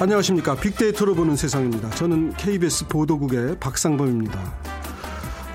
안녕하십니까. 0.00 0.54
빅데이터로 0.54 1.16
보는 1.16 1.34
세상입니다. 1.34 1.90
저는 1.90 2.32
KBS 2.34 2.86
보도국의 2.86 3.58
박상범입니다. 3.58 4.54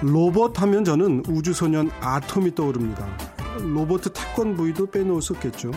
로봇 0.01 0.61
하면 0.61 0.83
저는 0.83 1.23
우주소년 1.29 1.89
아톰이 2.01 2.53
떠오릅니다. 2.53 3.07
로봇 3.73 4.01
태권브이도 4.13 4.87
빼놓을 4.87 5.21
수 5.21 5.31
없겠죠. 5.31 5.71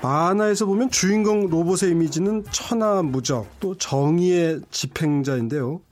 만화에서 0.00 0.64
보면 0.64 0.90
주인공 0.90 1.50
로봇의 1.50 1.90
이미지는 1.90 2.44
천하무적 2.50 3.60
또 3.60 3.76
정의의 3.76 4.60
집행자인데요. 4.70 5.82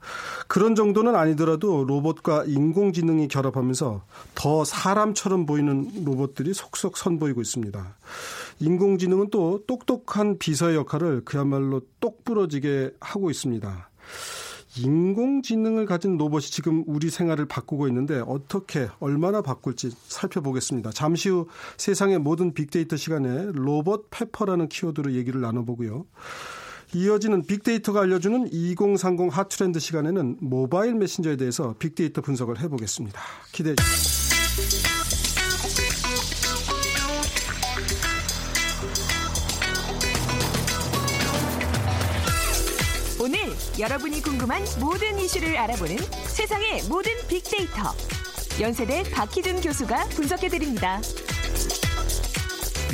그런 0.47 0.73
정도는 0.73 1.15
아니더라도 1.15 1.83
로봇과 1.83 2.45
인공지능이 2.47 3.27
결합하면서 3.27 4.01
더 4.33 4.63
사람처럼 4.63 5.45
보이는 5.45 5.91
로봇들이 6.05 6.55
속속 6.55 6.97
선보이고 6.97 7.41
있습니다. 7.41 7.95
인공지능은 8.59 9.29
또 9.29 9.63
똑똑한 9.67 10.37
비서의 10.37 10.75
역할을 10.75 11.21
그야말로 11.25 11.81
똑부러지게 11.99 12.91
하고 12.99 13.29
있습니다. 13.29 13.89
인공지능을 14.77 15.85
가진 15.85 16.17
로봇이 16.17 16.45
지금 16.45 16.83
우리 16.87 17.09
생활을 17.09 17.45
바꾸고 17.45 17.87
있는데 17.89 18.23
어떻게 18.25 18.87
얼마나 18.99 19.41
바꿀지 19.41 19.91
살펴보겠습니다. 20.07 20.91
잠시 20.91 21.29
후 21.29 21.47
세상의 21.77 22.19
모든 22.19 22.53
빅데이터 22.53 22.95
시간에 22.95 23.49
로봇 23.53 24.07
페퍼라는 24.09 24.69
키워드로 24.69 25.13
얘기를 25.13 25.41
나눠보고요. 25.41 26.05
이어지는 26.95 27.45
빅데이터가 27.45 28.01
알려주는 28.01 28.49
2030 28.51 29.35
핫트렌드 29.35 29.79
시간에는 29.79 30.37
모바일 30.41 30.95
메신저에 30.95 31.37
대해서 31.37 31.75
빅데이터 31.79 32.21
분석을 32.21 32.59
해보겠습니다. 32.59 33.19
기대해 33.51 33.75
주십시 33.75 34.22
여러분이 43.83 44.21
궁금한 44.21 44.63
모든 44.79 45.19
이슈를 45.19 45.57
알아보는 45.57 45.97
세상의 46.27 46.83
모든 46.87 47.11
빅데이터. 47.27 47.93
연세대 48.61 49.03
박희준 49.11 49.59
교수가 49.59 50.05
분석해드립니다. 50.05 51.01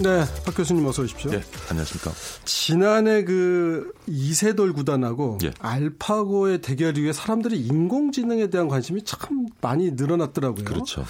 네, 0.02 0.24
박 0.44 0.56
교수님 0.56 0.84
어서 0.88 1.04
오십시오. 1.04 1.30
네, 1.30 1.44
안녕하십니까. 1.70 2.12
지난해 2.44 3.24
그 3.24 3.92
이세돌 4.08 4.74
구단하고 4.74 5.38
예. 5.44 5.52
알파고의 5.60 6.62
대결 6.62 6.98
이후에 6.98 7.14
사람들이 7.14 7.60
인공지능에 7.60 8.48
대한 8.48 8.68
관심이 8.68 9.04
참 9.04 9.46
많이 9.62 9.92
늘어났더라고요. 9.92 10.66
그렇죠. 10.66 11.06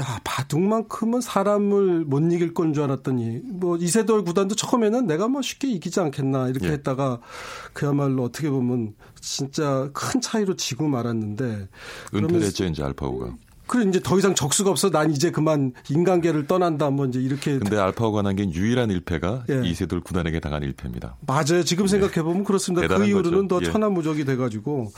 야 0.00 0.20
바둑만큼은 0.24 1.20
사람을 1.20 2.04
못 2.04 2.20
이길 2.32 2.52
건 2.54 2.72
줄 2.74 2.82
알았더니 2.84 3.40
뭐 3.44 3.76
이세돌 3.76 4.24
구단도 4.24 4.54
처음에는 4.56 5.06
내가 5.06 5.28
뭐 5.28 5.42
쉽게 5.42 5.68
이기지 5.68 6.00
않겠나 6.00 6.48
이렇게 6.48 6.66
예. 6.68 6.72
했다가 6.72 7.20
그야말로 7.72 8.24
어떻게 8.24 8.50
보면 8.50 8.94
진짜 9.20 9.88
큰 9.92 10.20
차이로 10.20 10.56
지고 10.56 10.88
말았는데 10.88 11.68
은퇴를 12.14 12.42
했죠 12.42 12.64
이제 12.64 12.82
알파고가. 12.82 13.34
그래 13.66 13.88
이제 13.88 13.98
더 14.02 14.18
이상 14.18 14.34
적수가 14.34 14.70
없어. 14.70 14.90
난 14.90 15.10
이제 15.10 15.30
그만 15.30 15.72
인간계를 15.88 16.46
떠난다. 16.46 16.90
뭐 16.90 17.06
이제 17.06 17.18
이렇게. 17.20 17.58
근데 17.58 17.78
알파고가 17.78 18.22
남긴 18.22 18.52
유일한 18.52 18.90
일패가 18.90 19.44
예. 19.50 19.62
이세돌 19.64 20.00
구단에게 20.02 20.40
당한 20.40 20.62
일패입니다. 20.62 21.16
맞아요. 21.26 21.62
지금 21.64 21.86
생각해 21.86 22.22
보면 22.22 22.44
그렇습니다. 22.44 22.86
그 22.88 23.06
이후로는. 23.06 23.48
더 23.48 23.60
예. 23.62 23.66
천하무적이 23.70 24.24
돼 24.24 24.36
가지고. 24.36 24.92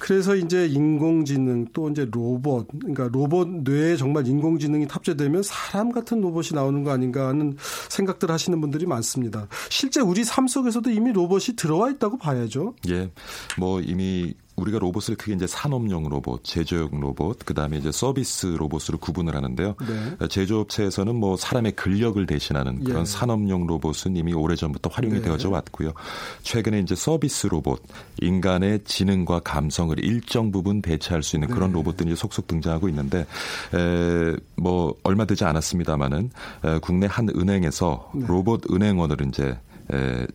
그래서 0.00 0.34
이제 0.34 0.66
인공지능 0.66 1.66
또 1.72 1.88
이제 1.90 2.08
로봇, 2.10 2.66
그러니까 2.80 3.08
로봇 3.12 3.48
뇌에 3.48 3.96
정말 3.96 4.26
인공지능이 4.26 4.88
탑재되면 4.88 5.42
사람 5.42 5.92
같은 5.92 6.20
로봇이 6.20 6.48
나오는 6.54 6.82
거 6.82 6.90
아닌가 6.90 7.28
하는 7.28 7.56
생각들 7.88 8.30
하시는 8.30 8.60
분들이 8.60 8.86
많습니다. 8.86 9.46
실제 9.68 10.00
우리 10.00 10.24
삶 10.24 10.48
속에서도 10.48 10.90
이미 10.90 11.12
로봇이 11.12 11.56
들어와 11.56 11.90
있다고 11.90 12.18
봐야죠. 12.18 12.74
예. 12.88 13.10
뭐 13.58 13.80
이미 13.80 14.34
우리가 14.60 14.78
로봇을 14.78 15.16
크게 15.16 15.34
이제 15.34 15.46
산업용 15.46 16.08
로봇, 16.08 16.44
제조용 16.44 17.00
로봇, 17.00 17.44
그다음에 17.44 17.78
이제 17.78 17.90
서비스 17.90 18.46
로봇으로 18.46 18.98
구분을 18.98 19.34
하는데요. 19.34 19.74
네. 19.80 20.28
제조업체에서는 20.28 21.14
뭐 21.14 21.36
사람의 21.36 21.72
근력을 21.72 22.24
대신하는 22.26 22.84
그런 22.84 23.02
예. 23.02 23.04
산업용 23.04 23.66
로봇은 23.66 24.16
이미 24.16 24.32
오래전부터 24.34 24.90
활용이 24.92 25.16
네. 25.16 25.22
되어져 25.22 25.50
왔고요. 25.50 25.92
최근에 26.42 26.80
이제 26.80 26.94
서비스 26.94 27.46
로봇, 27.46 27.82
인간의 28.20 28.80
지능과 28.84 29.40
감성을 29.40 29.98
일정 30.04 30.52
부분 30.52 30.82
대체할 30.82 31.22
수 31.22 31.36
있는 31.36 31.48
네. 31.48 31.54
그런 31.54 31.72
로봇들이 31.72 32.14
속속 32.16 32.46
등장하고 32.46 32.88
있는데 32.88 33.26
에, 33.74 34.36
뭐 34.56 34.94
얼마 35.02 35.24
되지 35.24 35.44
않았습니다마는 35.44 36.30
국내 36.82 37.06
한 37.06 37.28
은행에서 37.28 38.10
네. 38.14 38.26
로봇 38.26 38.70
은행원을 38.70 39.16
이제 39.28 39.58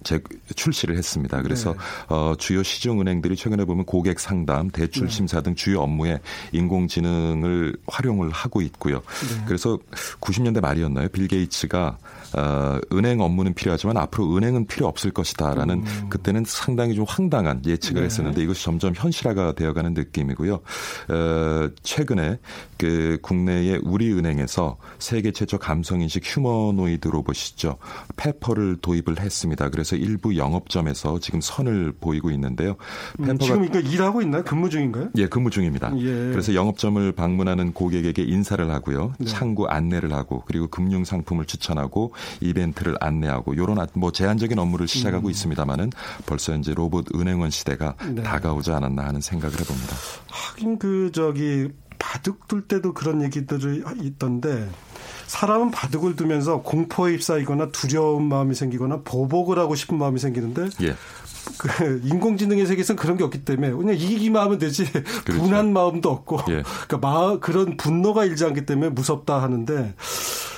제, 0.04 0.20
출시를 0.56 0.98
했습니다. 0.98 1.42
그래서 1.42 1.74
네. 1.74 1.80
어, 2.10 2.36
주요 2.38 2.64
시중 2.64 3.02
은행들이 3.02 3.36
최근에 3.36 3.66
보면 3.66 3.86
고객 3.86 4.20
상담, 4.20 4.70
대출 4.70 5.08
네. 5.08 5.14
심사 5.14 5.42
등 5.42 5.56
주요 5.56 5.82
업무에 5.82 6.20
인공지능을 6.52 7.78
활용을 7.88 8.30
하고 8.32 8.62
있고요. 8.62 8.98
네. 8.98 9.44
그래서 9.48 9.78
90년대 10.22 10.62
말이었나요? 10.62 11.10
빌 11.10 11.28
게이츠가 11.28 11.98
어, 12.38 12.80
은행 12.92 13.22
업무는 13.22 13.54
필요하지만 13.54 13.98
앞으로 13.98 14.36
은행은 14.36 14.68
필요 14.68 14.88
없을 14.88 15.12
것이다라는 15.12 15.84
음. 15.86 16.10
그때는 16.10 16.44
상당히 16.46 16.96
좀 16.96 17.06
황당한 17.08 17.62
예측을 17.66 18.02
네. 18.02 18.06
했었는데 18.06 18.42
이것이 18.44 18.64
점점 18.64 18.94
현실화가 18.96 19.54
되어가는 19.54 19.94
느낌이고요. 19.94 20.54
어, 20.56 21.70
최근에 21.84 22.40
그 22.78 23.18
국내의 23.22 23.80
우리은행에서 23.84 24.78
세계 25.00 25.32
최초 25.32 25.58
감성인식 25.58 26.24
휴머노이드 26.26 27.08
로봇이죠. 27.08 27.78
페퍼를 28.18 28.78
도입을 28.82 29.20
했습니다. 29.20 29.70
그래서 29.70 29.96
일부 29.96 30.36
영업점에서 30.36 31.20
지금 31.20 31.40
선을 31.42 31.94
보이고 32.00 32.32
있는데요. 32.32 32.76
음, 33.20 33.38
지금 33.40 33.64
이거 33.64 33.80
일하고 33.80 34.22
있나요? 34.22 34.44
근무 34.44 34.70
중인가요? 34.70 35.10
예, 35.18 35.28
근무 35.28 35.50
중입니다. 35.50 35.92
예. 35.98 36.04
그래서 36.32 36.54
영업점을 36.54 37.12
방문하는 37.14 37.72
고객에게 37.72 38.24
인사를 38.24 38.70
하고요. 38.70 39.14
네. 39.20 39.26
창구 39.26 39.68
안내를 39.68 40.12
하고 40.14 40.44
그리고 40.46 40.68
금융 40.68 41.06
상품을 41.06 41.46
추천하고 41.46 42.14
이벤트를 42.42 42.96
안내하고 43.00 43.54
이런 43.54 43.76
뭐 43.94 44.12
제한적인 44.12 44.58
업무를 44.58 44.88
시작하고 44.88 45.28
음. 45.28 45.32
있습니다만은 45.32 45.92
벌써 46.26 46.56
이제 46.56 46.74
로봇 46.74 47.08
은행원 47.14 47.50
시대가 47.50 47.96
네. 48.10 48.24
다가오지 48.24 48.72
않았나 48.72 49.06
하는 49.06 49.22
생각을 49.22 49.60
해봅니다. 49.60 49.96
하긴 50.30 50.80
그 50.80 51.12
저기 51.14 51.70
바둑 52.00 52.48
둘 52.48 52.68
때도 52.68 52.94
그런 52.94 53.22
얘기들이 53.24 53.84
있던데 54.04 54.70
사람은 55.28 55.72
바둑을 55.72 56.16
두면서 56.16 56.62
공포에 56.62 57.14
휩싸이거나 57.14 57.70
두려운 57.70 58.28
마음이 58.28 58.54
생기거나 58.54 59.02
보복을 59.04 59.58
하고 59.60 59.76
싶은 59.76 59.98
마음이 59.98 60.20
생기는데 60.20 60.70
예. 60.84 60.96
그 61.58 62.02
인공지능의 62.04 62.66
세계에서는 62.66 62.98
그런 62.98 63.18
게 63.18 63.24
없기 63.24 63.46
때문에 63.46 63.72
그냥 63.72 63.96
이기기만 63.96 64.42
하면 64.44 64.58
되지 64.58 64.92
그렇죠. 65.26 65.42
분한 65.42 65.74
마음도 65.74 66.10
없고 66.12 66.40
예. 66.50 66.64
그러니까 66.88 66.98
마, 66.98 67.40
그런 67.40 67.78
분노가 67.78 68.26
일지 68.26 68.46
않기 68.46 68.66
때문에 68.66 68.90
무섭다 68.90 69.42
하는데 69.42 69.94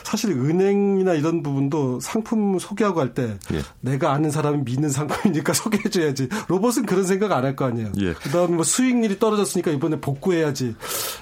사실 0.08 0.32
은행이나 0.32 1.14
이런 1.16 1.44
부분도 1.44 2.00
상품 2.00 2.58
소개하고 2.60 3.02
할때 3.02 3.38
예. 3.54 3.62
내가 3.82 4.14
아는 4.14 4.32
사람이 4.32 4.60
믿는 4.64 4.90
상품이니까 4.90 5.52
소개해줘야지. 5.54 6.30
로봇은 6.48 6.86
그런 6.86 7.04
생각 7.04 7.34
안 7.34 7.44
할 7.44 7.58
거 7.58 7.66
아니에요. 7.66 7.92
예. 8.00 8.14
그다음에 8.14 8.56
뭐 8.56 8.64
수익률이 8.64 9.20
떨어졌으니까 9.20 9.72
이번에 9.72 10.00
복구해야지. 10.00 10.76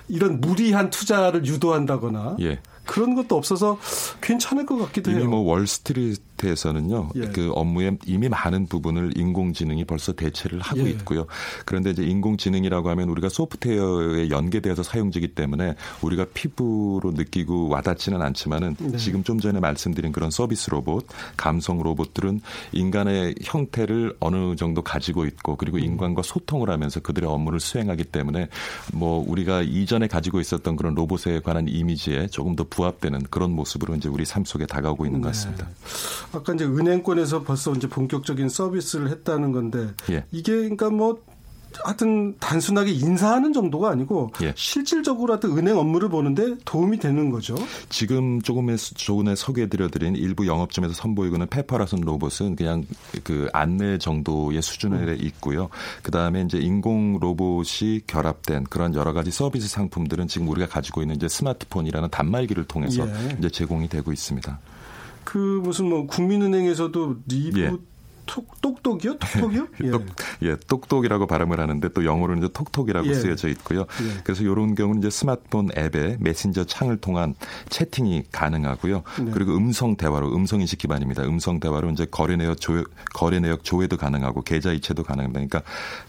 이런 0.08 0.40
무리한 0.40 0.92
투자를 0.92 1.46
유도한다거나. 1.46 2.38
예. 2.42 2.60
그런 2.86 3.16
것도 3.16 3.36
없어서 3.36 3.80
괜찮을 4.22 4.68
것 4.68 4.78
같기도 4.78 5.10
이미 5.10 5.22
해요. 5.22 5.30
뭐 5.32 5.40
월스트리트 5.40 6.35
에서는요. 6.44 7.10
예. 7.16 7.22
그 7.28 7.52
업무에 7.54 7.98
이미 8.06 8.30
많은 8.30 8.68
부분을 8.68 9.18
인공지능이 9.18 9.86
벌써 9.86 10.14
대체를 10.14 10.60
하고 10.60 10.86
예. 10.86 10.92
있고요. 10.92 11.26
그런데 11.66 11.92
이제 11.92 12.04
인공지능이라고 12.04 12.90
하면 12.90 13.10
우리가 13.10 13.30
소프트웨어에 13.30 14.30
연계되어서 14.30 14.84
사용되기 14.84 15.30
때문에 15.30 15.76
우리가 16.02 16.26
피부로 16.34 17.12
느끼고 17.12 17.70
와닿지는 17.70 18.22
않지만은 18.22 18.76
네. 18.80 18.98
지금 18.98 19.24
좀 19.24 19.40
전에 19.40 19.60
말씀드린 19.60 20.12
그런 20.12 20.30
서비스 20.30 20.70
로봇, 20.70 21.06
감성 21.38 21.82
로봇들은 21.82 22.42
인간의 22.74 23.36
형태를 23.42 24.16
어느 24.20 24.56
정도 24.56 24.82
가지고 24.82 25.26
있고 25.26 25.56
그리고 25.56 25.78
음. 25.78 25.84
인간과 25.84 26.22
소통을 26.22 26.70
하면서 26.70 27.00
그들의 27.00 27.30
업무를 27.30 27.60
수행하기 27.60 28.06
때문에 28.06 28.50
뭐 28.94 29.24
우리가 29.28 29.62
이전에 29.62 30.08
가지고 30.08 30.40
있었던 30.40 30.76
그런 30.76 30.96
로봇에 30.96 31.40
관한 31.40 31.68
이미지에 31.68 32.28
조금 32.28 32.56
더 32.56 32.66
부합되는 32.70 33.24
그런 33.30 33.52
모습으로 33.52 33.96
이제 33.96 34.10
우리 34.10 34.26
삶 34.26 34.46
속에 34.46 34.66
다가오고 34.66 35.06
있는 35.06 35.22
것 35.22 35.30
같습니다. 35.30 35.68
네. 35.68 36.35
아까 36.36 36.54
이제 36.54 36.66
은행권에서 36.66 37.44
벌써 37.44 37.74
이제 37.74 37.88
본격적인 37.88 38.50
서비스를 38.50 39.10
했다는 39.10 39.52
건데 39.52 39.94
예. 40.10 40.26
이게 40.32 40.54
그러니까 40.54 40.90
뭐 40.90 41.20
하여튼 41.84 42.36
단순하게 42.40 42.92
인사하는 42.92 43.54
정도가 43.54 43.90
아니고 43.90 44.32
예. 44.42 44.54
실질적으로 44.56 45.34
하여튼 45.34 45.58
은행 45.58 45.78
업무를 45.78 46.10
보는데 46.10 46.56
도움이 46.66 47.00
되는 47.00 47.30
거죠. 47.30 47.56
지금 47.90 48.42
조금의 48.42 48.78
조금에 48.78 49.36
소개해드려드린 49.36 50.16
일부 50.16 50.48
영업점에서 50.48 50.94
선보이고는 50.94 51.48
페퍼라선 51.48 52.02
로봇은 52.02 52.56
그냥 52.56 52.86
그 53.24 53.50
안내 53.54 53.98
정도의 53.98 54.62
수준에 54.62 54.98
음. 54.98 55.18
있고요. 55.22 55.70
그 56.02 56.12
다음에 56.12 56.42
이제 56.42 56.58
인공 56.58 57.20
로봇이 57.20 58.02
결합된 58.08 58.66
그런 58.66 58.94
여러 58.96 59.14
가지 59.14 59.32
서비스 59.32 59.68
상품들은 59.68 60.28
지금 60.28 60.48
우리가 60.48 60.68
가지고 60.68 61.02
있는 61.02 61.16
이제 61.16 61.28
스마트폰이라는 61.28 62.10
단말기를 62.10 62.66
통해서 62.66 63.08
예. 63.08 63.36
이제 63.38 63.50
제공이 63.50 63.90
되고 63.90 64.12
있습니다. 64.12 64.60
그 65.26 65.38
무슨 65.38 65.90
뭐 65.90 66.08
국민은행에서도 66.08 67.16
리부 67.28 67.60
예. 67.60 67.72
톡, 68.26 68.62
똑똑이요? 68.62 69.18
톡톡이요? 69.18 69.68
예. 69.84 69.92
똑, 69.92 70.06
예, 70.44 70.56
똑똑이라고 70.68 71.28
발음을 71.28 71.60
하는데 71.60 71.90
또 71.90 72.06
영어로는 72.06 72.44
이제 72.44 72.54
톡톡이라고 72.54 73.08
예. 73.08 73.14
쓰여져 73.14 73.50
있고요. 73.50 73.82
예. 73.82 74.22
그래서 74.24 74.44
이런 74.44 74.76
경우는 74.76 75.00
이제 75.00 75.10
스마트폰 75.10 75.70
앱에 75.78 76.18
메신저 76.20 76.66
창을 76.66 76.98
통한 76.98 77.36
채팅이 77.70 78.24
가능하고요. 78.32 79.04
네. 79.24 79.32
그리고 79.32 79.56
음성 79.56 79.96
대화로 79.96 80.36
음성 80.36 80.62
인식 80.62 80.80
기반입니다. 80.80 81.24
음성 81.24 81.60
대화로 81.60 81.90
이제 81.92 82.06
거래 82.06 82.36
내역 82.36 82.60
조회, 82.60 82.84
거래 83.14 83.40
내역 83.40 83.64
조회도 83.64 83.98
가능하고 83.98 84.42
계좌 84.42 84.72
이체도 84.72 85.04
가능합니다. 85.04 85.40
그러니까 85.46 85.62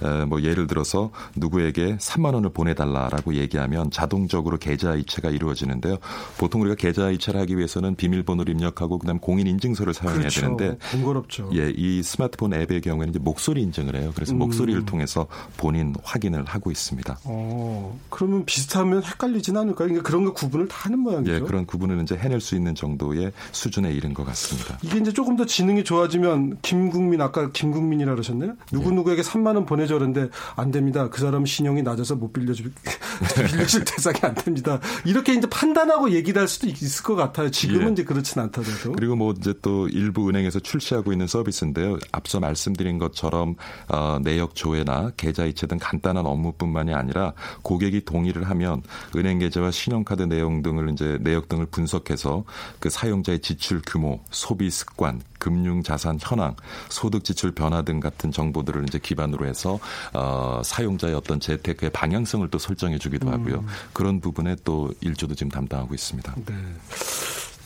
에, 0.03 0.25
뭐 0.25 0.43
예를 0.43 0.67
들어서 0.67 1.11
누구에게 1.35 1.97
3만 1.97 2.35
원을 2.35 2.51
보내달라라고 2.51 3.35
얘기하면 3.35 3.91
자동적으로 3.91 4.59
계좌 4.59 4.95
이체가 4.95 5.31
이루어지는데요. 5.31 5.99
보통 6.39 6.63
우리가 6.63 6.77
계좌 6.77 7.11
이체를 7.11 7.41
하기 7.41 7.57
위해서는 7.57 7.97
비밀번호를 7.97 8.53
입력하고 8.55 8.99
그다음 8.99 9.19
공인 9.19 9.47
인증서를 9.47 9.95
사용해야 9.95 10.21
그렇죠. 10.21 10.41
되는데 10.41 10.79
번거롭죠. 10.91 11.51
예, 11.55 11.73
이 11.77 12.03
스마트폰 12.07 12.55
앱의 12.55 12.81
경우에는 12.81 13.11
이제 13.11 13.19
목소리 13.19 13.63
인증을 13.63 13.97
해요. 13.97 14.13
그래서 14.15 14.33
음. 14.33 14.39
목소리를 14.39 14.85
통해서 14.87 15.27
본인 15.57 15.95
확인을 16.03 16.45
하고 16.45 16.71
있습니다. 16.71 17.19
어, 17.25 17.99
그러면 18.09 18.45
비슷하면 18.45 19.03
헷갈리진 19.03 19.57
않을까요? 19.57 19.89
그러니까 19.89 20.03
그런 20.03 20.25
거 20.25 20.33
구분을 20.33 20.69
다 20.69 20.77
하는 20.83 21.01
모양이죠. 21.01 21.35
예, 21.35 21.41
그런 21.41 21.67
구분을 21.67 22.01
이제 22.03 22.17
해낼 22.17 22.41
수 22.41 22.55
있는 22.55 22.75
정도의 22.75 23.33
수준에 23.53 23.93
이른 23.93 24.15
것 24.15 24.25
같습니다. 24.25 24.79
이게 24.83 24.99
이제 24.99 25.13
조금 25.13 25.37
더 25.37 25.45
지능이 25.45 25.85
좋아지면 25.85 26.59
김국민 26.63 27.21
아까 27.21 27.51
김국민이라 27.51 28.13
그러셨나요? 28.13 28.55
누구 28.71 28.93
누구에게 28.93 29.23
3만 29.23 29.57
원 29.57 29.67
보내줘 29.67 29.95
그런데 29.95 30.29
안 30.55 30.71
됩니다. 30.71 31.09
그 31.11 31.21
사람 31.21 31.45
신용이 31.45 31.83
낮아서 31.83 32.15
못 32.15 32.33
빌려줄 32.33 32.73
빌려줄 33.51 33.85
대상이 33.85 34.19
안 34.23 34.35
됩니다. 34.35 34.81
이렇게 35.05 35.35
이제 35.35 35.49
판단하고 35.49 36.11
얘기를 36.13 36.41
할 36.41 36.49
수도 36.49 36.67
있을 36.69 37.03
것 37.03 37.17
같아요. 37.17 37.51
지금은 37.51 37.89
예. 37.89 37.93
이제 37.93 38.05
그렇진 38.05 38.41
않다더라도. 38.41 38.93
그리고 38.93 39.17
뭐 39.17 39.35
이제 39.37 39.55
또 39.63 39.89
일부 39.89 40.29
은행에서 40.29 40.61
출시하고 40.61 41.13
있는 41.13 41.27
서비스인데요. 41.27 41.96
앞서 42.13 42.41
말씀드린 42.41 42.99
것처럼 42.99 43.57
어, 43.89 44.19
내역 44.23 44.55
조회나 44.55 45.13
계좌 45.17 45.45
이체 45.45 45.67
등 45.67 45.79
간단한 45.81 46.27
업무뿐만이 46.27 46.95
아니라 46.95 47.33
고객이 47.63 48.05
동의를 48.05 48.49
하면 48.51 48.83
은행 49.15 49.39
계좌와 49.39 49.71
신용카드 49.71 50.23
내용 50.25 50.63
등을 50.63 50.91
이제 50.91 51.19
내역 51.21 51.49
등을 51.49 51.67
분석해서 51.67 52.45
그 52.79 52.91
사용자의 52.91 53.41
지출 53.41 53.83
규모, 53.85 54.21
소비 54.31 54.71
습관, 54.71 55.21
금융 55.39 55.83
자산 55.83 56.19
현황, 56.21 56.57
소득 56.89 57.25
지출 57.25 57.53
변화 57.53 57.83
등 57.83 58.01
같은 58.01 58.33
정보들을 58.33 58.85
이제 58.89 58.99
기반으로 58.99 59.47
해서 59.47 59.79
어, 60.13 60.61
사용자의 60.65 61.15
어떤 61.15 61.41
재테크의 61.41 61.91
방향성을 61.91 62.49
또 62.51 62.59
설정해 62.59 62.99
주기도 62.99 63.31
하고요. 63.31 63.57
음. 63.57 63.67
그런 63.93 64.21
부분에 64.21 64.57
또 64.65 64.93
일조도 65.01 65.35
지금 65.35 65.51
담당하고 65.51 65.95
있습니다. 65.95 66.35
네. 66.47 66.55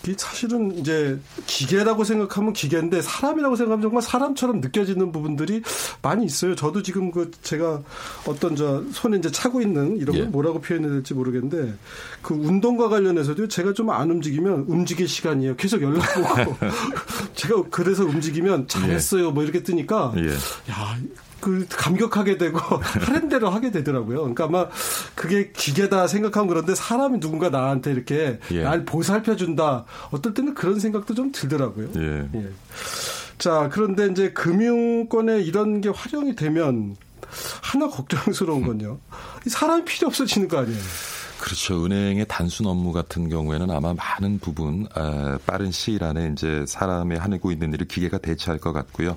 이 0.08 0.14
사실은 0.16 0.78
이제 0.78 1.18
기계라고 1.46 2.04
생각하면 2.04 2.54
기계인데 2.54 3.02
사람이라고 3.02 3.56
생각하면 3.56 3.82
정말 3.82 4.02
사람처럼 4.02 4.60
느껴지는 4.60 5.12
부분들이 5.12 5.62
많이 6.00 6.24
있어요. 6.24 6.54
저도 6.54 6.82
지금 6.82 7.10
그 7.10 7.30
제가 7.42 7.82
어떤 8.26 8.56
저 8.56 8.82
손에 8.92 9.18
이제 9.18 9.30
차고 9.30 9.60
있는 9.60 9.98
이런 9.98 10.16
걸 10.16 10.24
예. 10.24 10.28
뭐라고 10.28 10.60
표현해야 10.60 10.90
될지 10.90 11.12
모르겠는데 11.12 11.74
그 12.22 12.32
운동과 12.34 12.88
관련해서도 12.88 13.48
제가 13.48 13.74
좀 13.74 13.90
안 13.90 14.08
움직이면 14.10 14.66
움직일 14.68 15.08
시간이에요. 15.08 15.56
계속 15.56 15.82
연락 15.82 16.04
오고 16.16 16.56
제가 17.34 17.62
그래서 17.70 18.04
움직이면 18.04 18.68
잘했어요. 18.68 19.32
뭐 19.32 19.42
이렇게 19.42 19.62
뜨니까 19.62 20.12
예. 20.16 20.30
야 20.70 20.96
그 21.40 21.66
감격하게 21.68 22.38
되고 22.38 22.58
하는 23.00 23.28
대로 23.28 23.50
하게 23.50 23.70
되더라고요. 23.70 24.18
그러니까 24.18 24.44
아마 24.44 24.68
그게 25.14 25.50
기계다 25.52 26.06
생각하면 26.06 26.48
그런데 26.48 26.74
사람이 26.74 27.20
누군가 27.20 27.48
나한테 27.48 27.92
이렇게 27.92 28.38
예. 28.50 28.62
날 28.62 28.84
보살펴 28.84 29.36
준다. 29.36 29.84
어떨 30.10 30.34
때는 30.34 30.54
그런 30.54 30.78
생각도 30.78 31.14
좀 31.14 31.32
들더라고요. 31.32 31.88
예. 31.96 32.28
예. 32.34 32.48
자, 33.38 33.70
그런데 33.72 34.06
이제 34.06 34.32
금융권에 34.32 35.40
이런 35.40 35.80
게 35.80 35.88
활용이 35.88 36.36
되면 36.36 36.96
하나 37.62 37.88
걱정스러운 37.88 38.62
건요. 38.62 38.98
사람이 39.46 39.84
필요 39.84 40.08
없어지는 40.08 40.48
거 40.48 40.58
아니에요. 40.58 40.78
그렇죠. 41.40 41.84
은행의 41.84 42.26
단순 42.28 42.66
업무 42.66 42.92
같은 42.92 43.28
경우에는 43.28 43.70
아마 43.70 43.94
많은 43.94 44.38
부분 44.38 44.86
어, 44.94 45.38
빠른 45.46 45.70
시일 45.72 46.04
안에 46.04 46.30
이제 46.32 46.64
사람이 46.66 47.16
하고 47.16 47.50
있는 47.50 47.72
일을 47.72 47.88
기계가 47.88 48.18
대체할 48.18 48.60
것 48.60 48.72
같고요. 48.72 49.16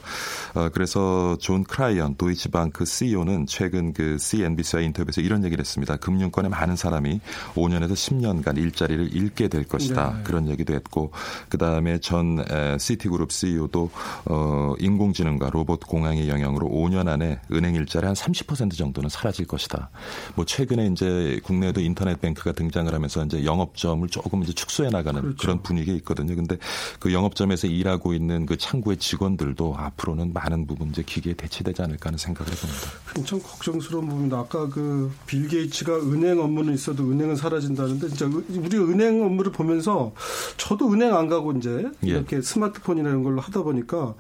어, 0.54 0.70
그래서 0.74 1.38
존 1.40 1.64
크라이언 1.64 2.16
도이치방크 2.16 2.86
CEO는 2.86 3.46
최근 3.46 3.92
그 3.94 4.18
CNBC와 4.18 4.82
인터뷰에서 4.84 5.20
이런 5.22 5.44
얘기를 5.44 5.62
했습니다. 5.62 5.98
금융권의 5.98 6.50
많은 6.50 6.78
사람이 6.78 7.20
5년에서 7.56 7.92
10년간 7.92 8.58
일자리를 8.58 9.14
잃게 9.14 9.50
될 9.50 9.66
것이다. 9.66 10.14
네. 10.18 10.24
그런 10.24 10.48
얘기도 10.48 10.74
했고 10.74 11.12
그 11.50 11.58
다음에 11.58 12.00
전 12.00 12.44
시티그룹 12.80 13.32
CEO도 13.32 13.92
어, 14.26 14.74
인공지능과 14.80 15.50
로봇 15.50 15.82
공항의 15.82 16.30
영향으로 16.30 16.70
5년 16.70 17.10
안에 17.10 17.42
은행 17.52 17.76
일자리 17.76 18.06
한 18.06 18.16
30% 18.16 18.78
정도는 18.78 19.10
사라질 19.10 19.46
것이다. 19.46 19.90
뭐 20.36 20.46
최근에 20.46 20.88
이제 20.88 21.40
국내에도 21.44 21.82
인터넷 21.82 22.13
인터넷 22.14 22.22
뱅크가 22.22 22.52
등장을 22.54 22.94
하면서 22.94 23.26
이제 23.26 23.44
영업점을 23.44 24.08
조금 24.10 24.44
이제 24.44 24.54
축소해 24.54 24.90
나가는 24.90 25.20
그렇죠. 25.22 25.38
그런 25.38 25.62
분위기가 25.62 25.96
있거든요. 25.98 26.36
근데 26.36 26.58
그 27.00 27.14
영업점에서 27.14 27.68
일하고 27.68 28.14
있는 28.14 28.46
그 28.46 28.58
창구의 28.58 28.98
직원들도 28.98 29.76
앞으로는 29.78 30.34
많은 30.34 30.68
부분 30.68 30.90
이제 30.90 31.04
기계에 31.04 31.34
대체되지 31.34 31.82
않을까 31.82 32.08
하는 32.08 32.18
생각을 32.18 32.52
해봅니다. 32.52 32.82
엄청 33.18 33.40
걱정스러운 33.42 34.06
부분입니다. 34.06 34.38
아까 34.40 34.68
그 34.70 35.12
빌 35.26 35.48
게이츠가 35.48 35.98
은행 36.00 36.40
업무는 36.40 36.74
있어도 36.74 37.04
은행은 37.04 37.36
사라진다는데 37.36 38.10
진짜 38.10 38.26
우리 38.26 38.78
은행 38.78 39.24
업무를 39.24 39.52
보면서 39.52 40.14
저도 40.58 40.92
은행 40.92 41.16
안 41.16 41.28
가고 41.28 41.52
이제 41.54 41.90
예. 42.04 42.10
이렇게 42.10 42.42
스마트폰이나 42.42 43.10
이런 43.10 43.24
걸로 43.24 43.42
하다 43.42 43.64
보니까 43.64 44.16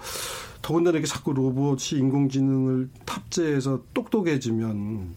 더군다나 0.61 0.97
이렇게 0.97 1.07
자꾸 1.07 1.33
로봇이 1.33 1.99
인공지능을 1.99 2.89
탑재해서 3.05 3.81
똑똑해지면 3.93 5.15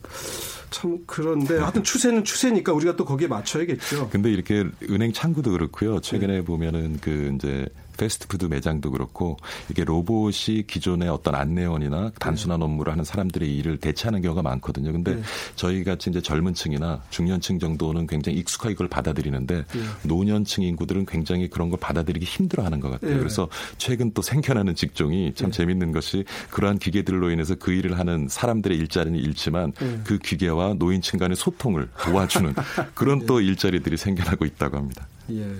참 0.70 0.98
그런데 1.06 1.58
하여튼 1.58 1.82
추세는 1.82 2.24
추세니까 2.24 2.72
우리가 2.72 2.96
또 2.96 3.04
거기에 3.04 3.28
맞춰야겠죠. 3.28 4.08
근데 4.10 4.30
이렇게 4.30 4.64
은행 4.90 5.12
창구도 5.12 5.52
그렇고요. 5.52 6.00
최근에 6.00 6.34
네. 6.34 6.44
보면은 6.44 6.98
그 7.00 7.32
이제 7.34 7.66
패스트푸드 7.96 8.46
매장도 8.46 8.90
그렇고 8.90 9.36
이게 9.70 9.84
로봇이 9.84 10.64
기존의 10.66 11.08
어떤 11.08 11.34
안내원이나 11.34 12.12
단순한 12.18 12.62
업무를 12.62 12.92
하는 12.92 13.04
사람들의 13.04 13.56
일을 13.56 13.78
대체하는 13.78 14.22
경우가 14.22 14.42
많거든요. 14.42 14.92
근데 14.92 15.16
네. 15.16 15.22
저희 15.54 15.84
같이 15.84 16.10
이제 16.10 16.20
젊은 16.20 16.54
층이나 16.54 17.02
중년층 17.10 17.58
정도는 17.58 18.06
굉장히 18.06 18.38
익숙하게 18.38 18.72
이걸 18.72 18.88
받아들이는데 18.88 19.64
네. 19.66 19.80
노년층 20.02 20.64
인구들은 20.64 21.06
굉장히 21.06 21.48
그런 21.48 21.70
걸 21.70 21.78
받아들이기 21.80 22.24
힘들어하는 22.24 22.80
것 22.80 22.90
같아요. 22.90 23.12
네. 23.12 23.18
그래서 23.18 23.48
최근 23.78 24.12
또 24.12 24.22
생겨나는 24.22 24.74
직종이 24.74 25.32
참 25.34 25.50
네. 25.50 25.56
재밌는 25.58 25.92
것이 25.92 26.24
그러한 26.50 26.78
기계들로 26.78 27.30
인해서 27.30 27.54
그 27.54 27.72
일을 27.72 27.98
하는 27.98 28.28
사람들의 28.28 28.76
일자리는 28.76 29.18
잃지만 29.18 29.72
네. 29.72 30.00
그 30.04 30.18
기계와 30.18 30.74
노인층 30.74 31.18
간의 31.18 31.36
소통을 31.36 31.88
도와주는 32.02 32.54
그런 32.94 33.26
또 33.26 33.40
일자리들이 33.40 33.96
생겨나고 33.96 34.44
있다고 34.44 34.76
합니다. 34.76 35.06
예. 35.30 35.56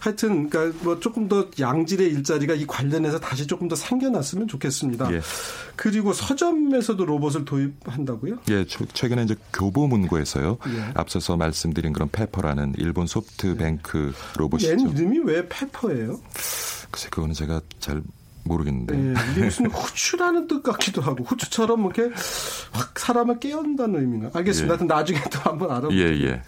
하여튼 0.00 0.48
그러니까 0.48 0.78
뭐 0.84 1.00
조금 1.00 1.28
더 1.28 1.48
양질의 1.58 2.08
일자리가 2.08 2.54
이 2.54 2.66
관련해서 2.66 3.18
다시 3.18 3.46
조금 3.46 3.68
더 3.68 3.74
생겨났으면 3.76 4.48
좋겠습니다. 4.48 5.12
예. 5.12 5.20
그리고 5.76 6.12
서점에서도 6.12 7.04
로봇을 7.04 7.44
도입한다고요? 7.44 8.38
예, 8.50 8.64
최근에 8.64 9.24
이제 9.24 9.36
교보문고에서요. 9.52 10.58
예. 10.68 10.92
앞서서 10.94 11.36
말씀드린 11.36 11.92
그런 11.92 12.08
페퍼라는 12.10 12.74
일본 12.78 13.06
소프트뱅크 13.06 14.12
로봇이죠. 14.36 14.68
얘 14.70 14.72
이름이 14.72 15.18
왜 15.24 15.48
페퍼예요? 15.48 16.20
글쎄 16.90 17.08
그거는 17.10 17.34
제가 17.34 17.60
잘 17.80 18.02
모르겠는데. 18.44 18.96
네, 18.96 19.14
이게 19.32 19.44
무슨 19.44 19.66
후추라는 19.70 20.48
뜻 20.48 20.62
같기도 20.62 21.02
하고 21.02 21.22
후추처럼 21.24 21.84
이렇게 21.84 22.10
확 22.72 22.98
사람을 22.98 23.40
깨운다는 23.40 24.00
의미인가? 24.00 24.30
알겠습니다. 24.32 24.78
예. 24.80 24.84
나중에 24.86 25.20
또 25.30 25.38
한번 25.40 25.70
알아볼게요. 25.70 26.00
예, 26.00 26.24
예. 26.24 26.42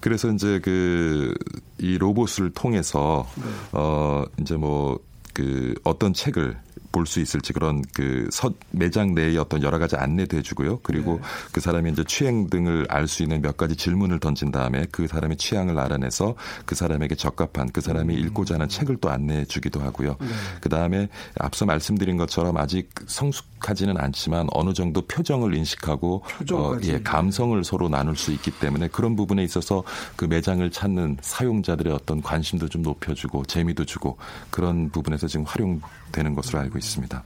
그래서 0.00 0.30
이제 0.30 0.60
그 0.60 1.34
이 1.78 1.98
로봇을 1.98 2.52
통해서 2.54 3.26
네. 3.36 3.44
어 3.72 4.24
이제 4.40 4.56
뭐 4.56 4.98
그 5.36 5.74
어떤 5.84 6.14
책을 6.14 6.56
볼 6.96 7.06
수 7.06 7.20
있을지 7.20 7.52
그런 7.52 7.82
그 7.94 8.26
서, 8.32 8.50
매장 8.70 9.14
내의 9.14 9.36
어떤 9.36 9.62
여러 9.62 9.78
가지 9.78 9.96
안내도 9.96 10.38
해주고요. 10.38 10.80
그리고 10.82 11.16
네. 11.16 11.22
그 11.52 11.60
사람이 11.60 11.90
이제 11.92 12.02
취향 12.04 12.48
등을 12.48 12.86
알 12.88 13.06
수 13.06 13.22
있는 13.22 13.40
몇 13.42 13.56
가지 13.56 13.76
질문을 13.76 14.18
던진 14.18 14.50
다음에 14.50 14.86
그 14.90 15.06
사람의 15.06 15.36
취향을 15.36 15.78
알아내서 15.78 16.34
그 16.64 16.74
사람에게 16.74 17.14
적합한 17.14 17.70
그 17.72 17.80
사람이 17.80 18.14
음. 18.14 18.18
읽고자 18.18 18.54
하는 18.54 18.68
책을 18.68 18.96
또 18.96 19.10
안내해 19.10 19.44
주기도 19.44 19.80
하고요. 19.80 20.16
네. 20.18 20.26
그 20.60 20.68
다음에 20.68 21.08
앞서 21.38 21.66
말씀드린 21.66 22.16
것처럼 22.16 22.56
아직 22.56 22.88
성숙하지는 23.06 23.96
않지만 23.98 24.48
어느 24.52 24.72
정도 24.72 25.02
표정을 25.02 25.54
인식하고 25.54 26.24
어, 26.52 26.76
예, 26.84 27.00
감성을 27.02 27.62
서로 27.62 27.88
나눌 27.88 28.16
수 28.16 28.32
있기 28.32 28.50
때문에 28.52 28.88
그런 28.88 29.14
부분에 29.14 29.44
있어서 29.44 29.84
그 30.16 30.24
매장을 30.24 30.68
찾는 30.70 31.18
사용자들의 31.20 31.92
어떤 31.92 32.22
관심도 32.22 32.68
좀 32.68 32.82
높여주고 32.82 33.44
재미도 33.44 33.84
주고 33.84 34.16
그런 34.50 34.90
부분에서 34.90 35.28
지금 35.28 35.44
활용 35.46 35.80
되는 36.16 36.34
것으로 36.34 36.58
알고 36.60 36.78
있습니다. 36.78 37.22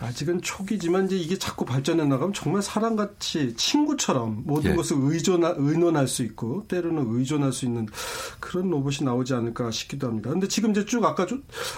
아직은 0.00 0.42
초기지만 0.42 1.06
이제 1.06 1.16
이게 1.16 1.38
자꾸 1.38 1.64
발전해 1.64 2.04
나가면 2.04 2.32
정말 2.34 2.62
사람같이 2.62 3.54
친구처럼 3.56 4.42
모든 4.44 4.72
예. 4.72 4.76
것을 4.76 4.96
의존 5.00 5.42
의논할 5.44 6.08
수 6.08 6.22
있고 6.22 6.64
때로는 6.68 7.06
의존할 7.08 7.52
수 7.52 7.64
있는 7.64 7.86
그런 8.40 8.70
로봇이 8.70 8.98
나오지 9.02 9.34
않을까 9.34 9.70
싶기도 9.70 10.06
합니다. 10.06 10.30
근데 10.30 10.48
지금 10.48 10.70
이제 10.70 10.84
쭉 10.84 11.04
아까 11.04 11.26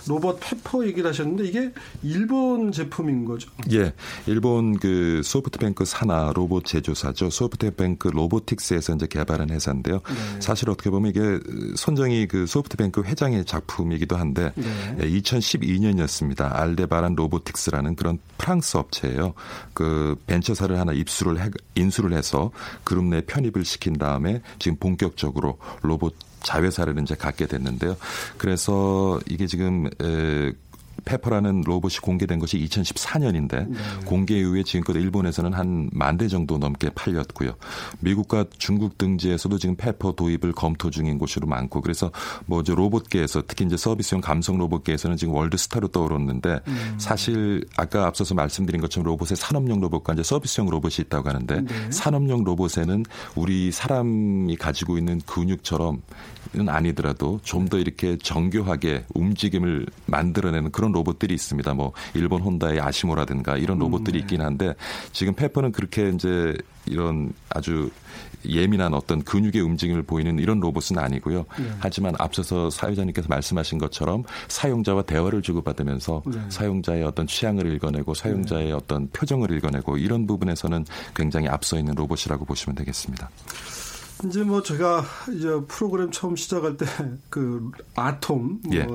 로봇 0.06 0.38
페퍼 0.40 0.86
얘기를 0.86 1.08
하셨는데 1.08 1.44
이게 1.44 1.72
일본 2.02 2.72
제품인 2.72 3.24
거죠? 3.24 3.50
예. 3.72 3.94
일본 4.26 4.78
그 4.78 5.22
소프트뱅크 5.24 5.84
산하 5.84 6.32
로봇 6.34 6.64
제조사죠. 6.64 7.30
소프트뱅크 7.30 8.08
로보틱스에서 8.08 8.94
이제 8.94 9.06
개발한 9.06 9.50
회사인데요. 9.50 10.00
네. 10.06 10.40
사실 10.40 10.70
어떻게 10.70 10.90
보면 10.90 11.10
이게 11.10 11.40
손정의 11.76 12.26
그 12.26 12.46
소프트뱅크 12.46 13.02
회장의 13.02 13.44
작품이기도 13.44 14.16
한데 14.16 14.52
네. 14.56 14.96
2012년이었습니다. 14.98 16.40
예, 16.44 16.58
알데바란 16.58 17.14
로보틱스 17.14 17.67
라는 17.70 17.96
그런 17.96 18.18
프랑스 18.36 18.76
업체예요. 18.76 19.34
그 19.74 20.16
벤처사를 20.26 20.78
하나 20.78 20.92
입수를 20.92 21.40
해, 21.40 21.50
인수를 21.74 22.12
해서 22.12 22.50
그룹 22.84 23.04
내 23.04 23.20
편입을 23.20 23.64
시킨 23.64 23.94
다음에 23.94 24.42
지금 24.58 24.76
본격적으로 24.78 25.58
로봇 25.82 26.14
자회사를 26.42 27.00
이제 27.02 27.14
갖게 27.14 27.46
됐는데요. 27.46 27.96
그래서 28.36 29.18
이게 29.28 29.46
지금 29.46 29.88
에, 30.00 30.52
페퍼라는 31.08 31.62
로봇이 31.64 31.96
공개된 32.02 32.38
것이 32.38 32.58
2014년인데 32.58 33.68
네. 33.68 33.78
공개 34.04 34.38
이후에 34.38 34.62
지금껏 34.62 34.92
일본에서는 34.98 35.52
한 35.54 35.88
만 35.92 36.18
대 36.18 36.26
정도 36.26 36.58
넘게 36.58 36.90
팔렸고요. 36.96 37.52
미국과 38.00 38.44
중국 38.58 38.98
등지에서도 38.98 39.56
지금 39.58 39.76
페퍼 39.76 40.12
도입을 40.12 40.50
검토 40.52 40.90
중인 40.90 41.16
곳도 41.18 41.46
많고 41.46 41.80
그래서 41.80 42.10
뭐 42.46 42.60
이제 42.60 42.74
로봇계에서 42.74 43.42
특히 43.46 43.64
이제 43.64 43.76
서비스용 43.76 44.20
감성 44.20 44.58
로봇계에서는 44.58 45.16
지금 45.16 45.34
월드 45.34 45.56
스타로 45.56 45.88
떠오르는데 45.88 46.60
음. 46.66 46.94
사실 46.98 47.64
아까 47.76 48.06
앞서서 48.06 48.34
말씀드린 48.34 48.80
것처럼 48.80 49.06
로봇의 49.06 49.36
산업용 49.36 49.80
로봇과 49.80 50.14
이제 50.14 50.24
서비스용 50.24 50.68
로봇이 50.70 50.94
있다고 51.06 51.28
하는데 51.28 51.60
네. 51.60 51.90
산업용 51.90 52.42
로봇에는 52.42 53.04
우리 53.36 53.70
사람이 53.70 54.56
가지고 54.56 54.98
있는 54.98 55.20
근육처럼 55.24 56.02
은 56.56 56.68
아니더라도 56.68 57.40
좀 57.44 57.68
더 57.68 57.76
이렇게 57.78 58.16
정교하게 58.16 59.04
움직임을 59.14 59.84
만들어내는 60.06 60.70
그런 60.72 60.90
로봇들이 60.98 61.34
있습니다. 61.34 61.74
뭐 61.74 61.92
일본 62.14 62.42
혼다의 62.42 62.80
아시모라든가 62.80 63.56
이런 63.56 63.78
로봇들이 63.78 64.18
음, 64.18 64.20
네. 64.20 64.20
있긴 64.20 64.40
한데 64.42 64.74
지금 65.12 65.34
페퍼는 65.34 65.72
그렇게 65.72 66.10
이제 66.10 66.54
이런 66.86 67.32
아주 67.50 67.90
예민한 68.48 68.94
어떤 68.94 69.22
근육의 69.22 69.60
움직임을 69.60 70.04
보이는 70.04 70.38
이런 70.38 70.60
로봇은 70.60 70.98
아니고요. 70.98 71.44
네. 71.58 71.70
하지만 71.80 72.14
앞서서 72.18 72.70
사회자님께서 72.70 73.28
말씀하신 73.28 73.78
것처럼 73.78 74.24
사용자와 74.48 75.02
대화를 75.02 75.42
주고받으면서 75.42 76.22
네. 76.26 76.40
사용자의 76.48 77.04
어떤 77.04 77.26
취향을 77.26 77.72
읽어내고 77.74 78.14
사용자의 78.14 78.66
네. 78.66 78.72
어떤 78.72 79.08
표정을 79.10 79.50
읽어내고 79.50 79.98
이런 79.98 80.26
부분에서는 80.26 80.84
굉장히 81.14 81.48
앞서 81.48 81.78
있는 81.78 81.94
로봇이라고 81.94 82.44
보시면 82.44 82.76
되겠습니다. 82.76 83.28
이제 84.24 84.42
뭐 84.42 84.62
제가 84.62 85.04
이제 85.32 85.48
프로그램 85.68 86.10
처음 86.10 86.34
시작할 86.34 86.76
때 86.76 86.86
그 87.30 87.70
아톰 87.94 88.60
뭐 88.64 88.74
예. 88.74 88.86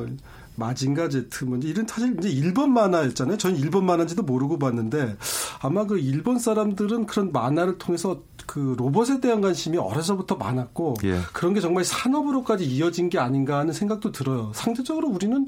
마징가 0.56 1.10
제트 1.10 1.46
뭐 1.46 1.58
이런 1.58 1.88
사실 1.88 2.16
이제 2.20 2.30
일본 2.30 2.74
만화였잖아요. 2.74 3.38
저는 3.38 3.58
일본 3.58 3.86
만화인지도 3.86 4.24
모르고 4.24 4.60
봤는데 4.60 5.16
아마 5.62 5.86
그 5.86 5.98
일본 5.98 6.40
사람들은 6.40 7.06
그런 7.06 7.32
만화를 7.32 7.78
통해서 7.78 8.22
그 8.46 8.76
로봇에 8.78 9.20
대한 9.22 9.42
관심이 9.42 9.78
어려서부터 9.78 10.36
많았고 10.36 10.96
예. 11.06 11.20
그런 11.32 11.54
게 11.54 11.62
정말 11.62 11.84
산업으로까지 11.84 12.66
이어진 12.66 13.10
게 13.10 13.18
아닌가 13.18 13.60
하는 13.60 13.74
생각도 13.74 14.12
들어요. 14.12 14.52
상대적으로 14.54 15.08
우리는 15.08 15.48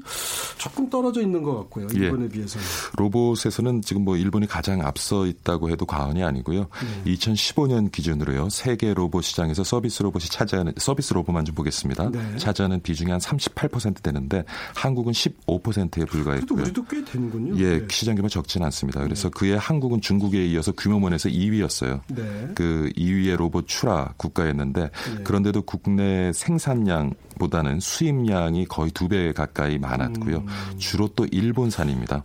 조금 0.56 0.88
떨어져 0.88 1.20
있는 1.20 1.42
것 1.42 1.56
같고요. 1.56 1.88
예. 1.94 1.98
일본에 1.98 2.24
예. 2.24 2.28
비해서는. 2.28 2.66
로봇에서는 2.96 3.82
지금 3.82 4.04
뭐 4.04 4.16
일본이 4.16 4.46
가장 4.46 4.80
앞서 4.80 5.26
있다고 5.26 5.70
해도 5.70 5.84
과언이 5.84 6.22
아니고요. 6.22 6.66
예. 7.06 7.12
2015년 7.14 7.92
기준으로요. 7.92 8.48
세계 8.48 8.94
로봇 8.94 9.24
시장에서 9.24 9.62
서비스 9.62 10.02
로봇이 10.02 10.24
차지하는 10.24 10.72
서비스 10.78 11.12
로봇만 11.12 11.44
좀 11.44 11.54
보겠습니다. 11.54 12.10
네. 12.10 12.36
차지하는 12.38 12.80
비중이 12.80 13.10
한 13.10 13.20
38% 13.20 14.02
되는데 14.02 14.44
한 14.74 14.94
국은 14.96 15.12
15%에 15.12 16.04
불과했고요. 16.06 16.62
우리도 16.62 16.84
꽤 16.86 17.04
되는군요. 17.04 17.56
예, 17.58 17.78
네. 17.78 17.86
시장 17.88 18.16
규모 18.16 18.28
적진 18.28 18.62
않습니다. 18.64 19.00
그래서 19.02 19.28
네. 19.30 19.34
그의 19.38 19.58
한국은 19.58 20.00
중국에 20.00 20.44
이어서 20.46 20.72
규모면에서 20.72 21.28
2위였어요. 21.28 22.00
네. 22.08 22.48
그 22.56 22.90
2위의 22.96 23.36
로봇 23.36 23.68
출하 23.68 24.12
국가였는데 24.16 24.82
네. 24.82 25.22
그런데도 25.22 25.62
국내 25.62 26.32
생산량보다는 26.32 27.80
수입량이 27.80 28.66
거의 28.66 28.90
두 28.90 29.06
배 29.06 29.32
가까이 29.32 29.78
많았고요. 29.78 30.38
음. 30.38 30.78
주로 30.78 31.06
또 31.14 31.26
일본산입니다. 31.30 32.24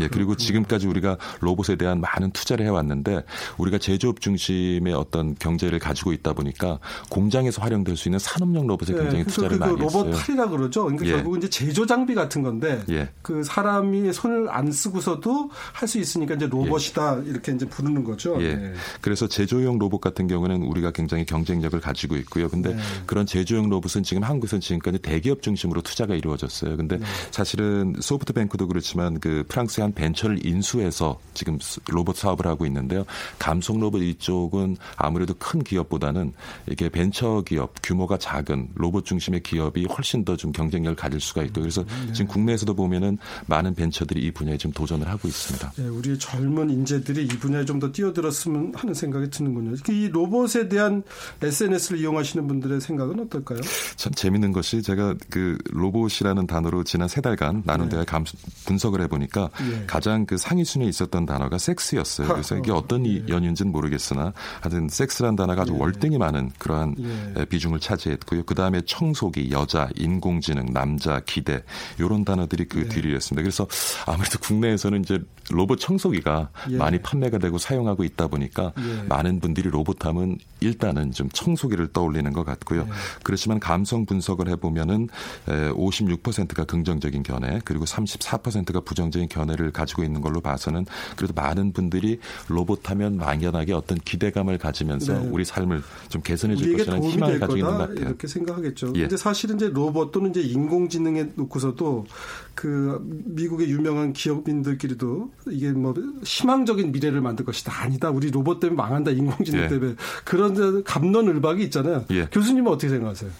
예, 0.00 0.08
그리고 0.08 0.36
지금까지 0.36 0.86
우리가 0.86 1.18
로봇에 1.40 1.76
대한 1.76 2.00
많은 2.00 2.30
투자를 2.32 2.64
해왔는데 2.66 3.24
우리가 3.58 3.78
제조업 3.78 4.20
중심의 4.20 4.94
어떤 4.94 5.34
경제를 5.34 5.78
가지고 5.78 6.12
있다 6.12 6.32
보니까 6.32 6.78
공장에서 7.10 7.62
활용될 7.62 7.96
수 7.96 8.08
있는 8.08 8.18
산업용 8.18 8.66
로봇에 8.66 8.94
예, 8.94 9.02
굉장히 9.02 9.24
투자를 9.24 9.58
그 9.58 9.60
많이 9.60 9.72
로봇 9.72 9.86
했어요. 9.86 10.04
로봇 10.04 10.26
팔이라 10.26 10.48
그러죠. 10.48 10.84
그러니까 10.84 11.06
예. 11.06 11.10
결국 11.12 11.36
이제 11.36 11.48
제조 11.50 11.84
장비 11.86 12.14
같은 12.14 12.42
건데 12.42 12.82
예. 12.90 13.08
그 13.22 13.42
사람이 13.44 14.12
손을 14.12 14.48
안 14.50 14.72
쓰고서도 14.72 15.50
할 15.72 15.90
수 15.90 15.98
있으니까 15.98 16.34
이제 16.34 16.46
로봇이다 16.46 17.18
예. 17.24 17.28
이렇게 17.30 17.52
이제 17.52 17.66
부르는 17.66 18.04
거죠. 18.04 18.40
예. 18.40 18.54
네. 18.54 18.72
그래서 19.00 19.26
제조용 19.26 19.78
로봇 19.78 20.00
같은 20.00 20.28
경우는 20.28 20.62
우리가 20.62 20.92
굉장히 20.92 21.24
경쟁력을 21.26 21.78
가지고 21.80 22.16
있고요. 22.16 22.48
근데 22.48 22.74
네. 22.74 22.80
그런 23.06 23.26
제조용 23.26 23.68
로봇은 23.68 24.04
지금 24.04 24.22
한국에서는 24.22 24.60
지금까지 24.60 24.98
대기업 25.00 25.42
중심으로 25.42 25.82
투자가 25.82 26.14
이루어졌어요. 26.14 26.76
근데 26.76 26.98
네. 26.98 27.04
사실은 27.32 27.94
소프트뱅크도 28.00 28.68
그렇지만 28.68 29.18
그 29.18 29.44
프랑스의 29.48 29.84
한 29.90 29.94
벤처를 29.94 30.44
인수해서 30.46 31.18
지금 31.34 31.58
로봇 31.88 32.16
사업을 32.16 32.46
하고 32.46 32.66
있는데요. 32.66 33.04
감속 33.38 33.78
로봇 33.78 34.02
이쪽은 34.02 34.76
아무래도 34.96 35.34
큰 35.34 35.62
기업보다는 35.62 36.32
이게 36.70 36.88
벤처 36.88 37.42
기업 37.46 37.74
규모가 37.82 38.18
작은 38.18 38.70
로봇 38.74 39.04
중심의 39.04 39.42
기업이 39.42 39.84
훨씬 39.86 40.24
더 40.24 40.30
좀 40.40 40.52
경쟁력을 40.52 40.96
가질 40.96 41.20
수가 41.20 41.42
있고 41.42 41.60
그래서 41.60 41.82
음, 41.82 42.04
네. 42.06 42.12
지금 42.12 42.28
국내에서도 42.28 42.72
보면은 42.74 43.18
많은 43.46 43.74
벤처들이 43.74 44.22
이 44.22 44.30
분야에 44.30 44.56
지금 44.56 44.72
도전을 44.72 45.06
하고 45.08 45.28
있습니다. 45.28 45.72
네, 45.76 45.88
우리 45.88 46.18
젊은 46.18 46.70
인재들이 46.70 47.24
이 47.24 47.28
분야에 47.28 47.64
좀 47.64 47.80
더 47.80 47.90
뛰어들었으면 47.90 48.74
하는 48.76 48.92
생각이 48.92 49.30
드는군요. 49.30 49.74
이 49.88 50.08
로봇에 50.08 50.68
대한 50.68 51.02
SNS를 51.42 51.98
이용하시는 52.00 52.46
분들의 52.46 52.78
생각은 52.80 53.18
어떨까요? 53.20 53.58
참 53.96 54.12
재밌는 54.12 54.52
것이 54.52 54.82
제가 54.82 55.14
그 55.30 55.56
로봇이라는 55.70 56.46
단어로 56.46 56.84
지난 56.84 57.08
세 57.08 57.22
달간 57.22 57.62
나눈 57.64 57.88
네. 57.88 58.04
대화 58.04 58.22
분석을 58.66 59.00
해보니까 59.02 59.48
예. 59.70 59.84
가장 59.86 60.26
그 60.26 60.36
상위 60.36 60.64
순위에 60.64 60.88
있었던 60.88 61.26
단어가 61.26 61.58
섹스였어요. 61.58 62.28
그래서 62.28 62.56
이게 62.56 62.72
어떤 62.72 63.06
예. 63.06 63.24
연유인지는 63.28 63.72
모르겠으나 63.72 64.32
하여튼 64.60 64.88
섹스란 64.88 65.36
단어가 65.36 65.62
아주 65.62 65.74
예. 65.74 65.78
월등히 65.78 66.18
많은 66.18 66.50
그러한 66.58 66.96
예. 66.98 67.44
비중을 67.44 67.80
차지했고요. 67.80 68.44
그 68.44 68.54
다음에 68.54 68.80
청소기, 68.86 69.50
여자, 69.50 69.88
인공지능, 69.96 70.72
남자, 70.72 71.20
기대 71.20 71.62
이런 71.98 72.24
단어들이 72.24 72.66
그 72.66 72.80
예. 72.80 72.88
뒤이었습니다. 72.88 73.42
그래서 73.42 73.66
아무래도 74.06 74.38
국내에서는 74.38 75.00
이제 75.00 75.18
로봇 75.50 75.80
청소기가 75.80 76.50
예. 76.70 76.76
많이 76.76 77.00
판매가 77.00 77.38
되고 77.38 77.58
사용하고 77.58 78.04
있다 78.04 78.28
보니까 78.28 78.72
예. 78.78 79.02
많은 79.08 79.40
분들이 79.40 79.68
로봇하면 79.68 80.38
일단은 80.60 81.12
좀 81.12 81.28
청소기를 81.30 81.92
떠올리는 81.92 82.32
것 82.32 82.44
같고요. 82.44 82.86
그렇지만 83.22 83.60
감성 83.60 84.06
분석을 84.06 84.48
해보면은 84.48 85.08
56%가 85.46 86.64
긍정적인 86.64 87.22
견해 87.22 87.60
그리고 87.64 87.84
34%가 87.84 88.80
부정적인 88.80 89.28
견해를 89.28 89.59
가지고 89.72 90.02
있는 90.02 90.20
걸로 90.20 90.40
봐서는 90.40 90.86
그래도 91.16 91.34
많은 91.34 91.72
분들이 91.72 92.18
로봇하면 92.48 93.16
막연하게 93.16 93.72
어떤 93.72 93.98
기대감을 93.98 94.58
가지면서 94.58 95.20
네. 95.20 95.28
우리 95.30 95.44
삶을 95.44 95.82
좀 96.08 96.22
개선해 96.22 96.56
줄 96.56 96.76
것이라는 96.76 97.02
희망을 97.02 97.38
가지고 97.38 97.56
있는 97.58 97.72
것 97.72 97.78
같아요. 97.78 98.00
이렇게 98.00 98.26
생각하겠죠. 98.26 98.92
예. 98.96 99.02
근데 99.02 99.16
사실은 99.16 99.56
이제 99.56 99.68
로봇 99.68 100.12
또는 100.12 100.30
이제 100.30 100.40
인공지능에 100.40 101.32
놓고서도 101.34 102.06
그 102.54 102.98
미국의 103.26 103.70
유명한 103.70 104.12
기업인들끼리도 104.12 105.30
이게 105.50 105.70
뭐 105.72 105.94
희망적인 106.24 106.92
미래를 106.92 107.20
만들 107.20 107.44
것이다 107.44 107.82
아니다. 107.82 108.10
우리 108.10 108.30
로봇 108.30 108.60
때문에 108.60 108.76
망한다. 108.76 109.10
인공지능 109.12 109.64
예. 109.64 109.68
때문에 109.68 109.94
그런 110.24 110.84
감론을박이 110.84 111.62
있잖아요. 111.64 112.04
예. 112.10 112.26
교수님은 112.26 112.70
어떻게 112.70 112.88
생각하세요? 112.88 113.30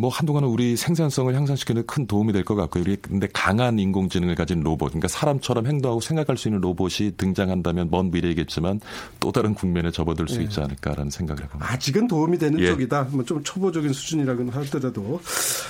뭐 0.00 0.10
한동안은 0.10 0.48
우리 0.48 0.76
생산성을 0.76 1.34
향상시키는 1.34 1.86
큰 1.86 2.06
도움이 2.06 2.32
될 2.32 2.44
것 2.44 2.54
같고요. 2.54 2.84
근데 3.02 3.28
강한 3.32 3.78
인공지능을 3.78 4.34
가진 4.34 4.62
로봇, 4.62 4.90
그러니까 4.90 5.08
사람처럼 5.08 5.66
행동하고 5.66 6.00
생각할 6.00 6.36
수 6.36 6.48
있는 6.48 6.60
로봇이 6.60 7.12
등장한다면 7.16 7.88
먼 7.90 8.10
미래이겠지만 8.10 8.80
또 9.20 9.32
다른 9.32 9.54
국면에 9.54 9.90
접어들 9.90 10.28
수 10.28 10.38
예. 10.40 10.44
있지 10.44 10.60
않을까라는 10.60 11.10
생각을 11.10 11.44
해봅니다. 11.44 11.72
아직은 11.72 12.08
도움이 12.08 12.38
되는 12.38 12.58
예. 12.60 12.66
쪽이다. 12.68 13.08
뭐 13.10 13.24
좀 13.28 13.42
초보적인 13.42 13.92
수준이라고는 13.92 14.52
하더라도 14.54 15.20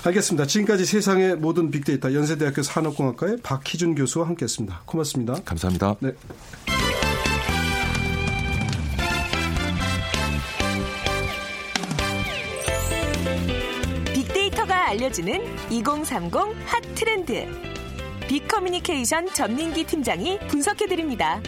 알겠습니다. 0.04 0.46
지금까지 0.46 0.84
세상의 0.84 1.36
모든 1.36 1.70
빅데이터 1.72 2.14
연세대학교 2.14 2.62
산업공학과의 2.62 3.38
박희준 3.42 3.96
교수와 3.96 4.28
함께했습니다. 4.28 4.82
고맙습니다. 4.84 5.34
감사합니다. 5.44 5.96
네. 6.00 6.12
알려주는 14.88 15.38
2030 15.70 16.32
핫 16.64 16.80
트렌드. 16.94 17.46
빅커뮤니케이션 18.26 19.26
전민기 19.34 19.84
팀장이 19.84 20.38
분석해드립니다. 20.48 21.42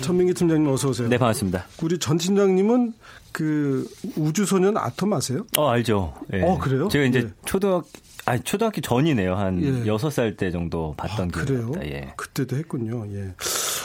전민기 0.00 0.34
팀장님 0.34 0.68
어서 0.68 0.88
오세요. 0.88 1.06
네, 1.08 1.16
반갑습니다. 1.16 1.64
우리 1.80 2.00
전 2.00 2.16
팀장님은 2.16 2.94
그 3.30 3.88
우주소년 4.16 4.76
아톰 4.76 5.12
아세요? 5.12 5.46
어, 5.56 5.68
알죠. 5.68 6.14
예. 6.32 6.42
어, 6.42 6.58
그래요? 6.58 6.88
제가 6.88 7.04
이제 7.04 7.20
예. 7.20 7.30
초등학 7.44 7.84
아니 8.26 8.42
초등학교 8.42 8.80
전이네요. 8.80 9.36
한 9.36 9.62
예. 9.62 9.84
6살 9.84 10.36
때 10.36 10.50
정도 10.50 10.94
봤던 10.96 11.28
아, 11.32 11.38
그래요? 11.38 11.70
예. 11.84 12.14
그때도 12.16 12.56
했군요. 12.56 13.06
예. 13.12 13.32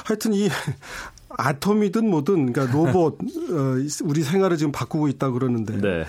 하여튼 0.06 0.34
이 0.34 0.50
아톰이든 1.38 2.10
뭐든 2.10 2.52
그러니까 2.52 2.76
로봇 2.76 3.20
어, 3.54 3.76
우리 4.06 4.24
생활을 4.24 4.58
지금 4.58 4.72
바꾸고 4.72 5.08
있다 5.08 5.30
그러는데 5.30 5.78
네. 5.78 6.06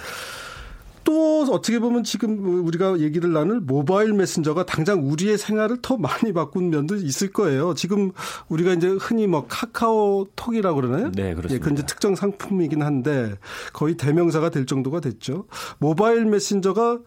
또 1.11 1.52
어떻게 1.52 1.81
보면 1.81 2.05
지금 2.05 2.64
우리가 2.64 3.00
얘기를 3.00 3.33
나눌 3.33 3.59
모바일 3.61 4.12
메신저가 4.12 4.64
당장 4.64 5.11
우리의 5.11 5.38
생활을 5.38 5.79
더 5.83 5.97
많이 5.97 6.33
바꾼 6.33 6.71
면도 6.71 6.95
있을 6.95 7.33
거예요. 7.33 7.75
지금 7.75 8.12
우리가 8.49 8.75
이제 8.75 8.87
흔히 8.88 9.26
뭐 9.26 9.47
카카오톡이라고 9.49 10.81
그러나요? 10.81 11.11
네, 11.11 11.35
그렇습니다. 11.35 11.55
예, 11.55 11.59
그건 11.59 11.75
이제 11.75 11.85
특정 11.85 12.14
상품이긴 12.14 12.83
한데 12.83 13.35
거의 13.73 13.97
대명사가 13.97 14.50
될 14.50 14.67
정도가 14.67 15.00
됐죠. 15.00 15.47
모바일 15.79 16.26
메신저가 16.26 17.00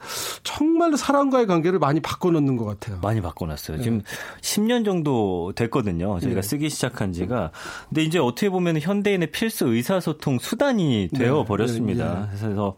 정말로 0.43 0.97
사람과의 0.97 1.47
관계를 1.47 1.79
많이 1.79 2.01
바꿔놓는 2.01 2.57
것 2.57 2.65
같아요. 2.65 2.99
많이 3.01 3.21
바꿔놨어요. 3.21 3.77
네. 3.77 3.83
지금 3.83 4.01
10년 4.41 4.83
정도 4.83 5.53
됐거든요. 5.55 6.19
저희가 6.19 6.41
네. 6.41 6.47
쓰기 6.47 6.69
시작한 6.69 7.13
지가. 7.13 7.51
근데 7.87 8.03
이제 8.03 8.19
어떻게 8.19 8.49
보면 8.49 8.81
현대인의 8.81 9.31
필수 9.31 9.67
의사소통 9.67 10.39
수단이 10.39 11.07
되어 11.15 11.39
네. 11.39 11.45
버렸습니다. 11.45 12.27
네. 12.31 12.37
그래서 12.37 12.75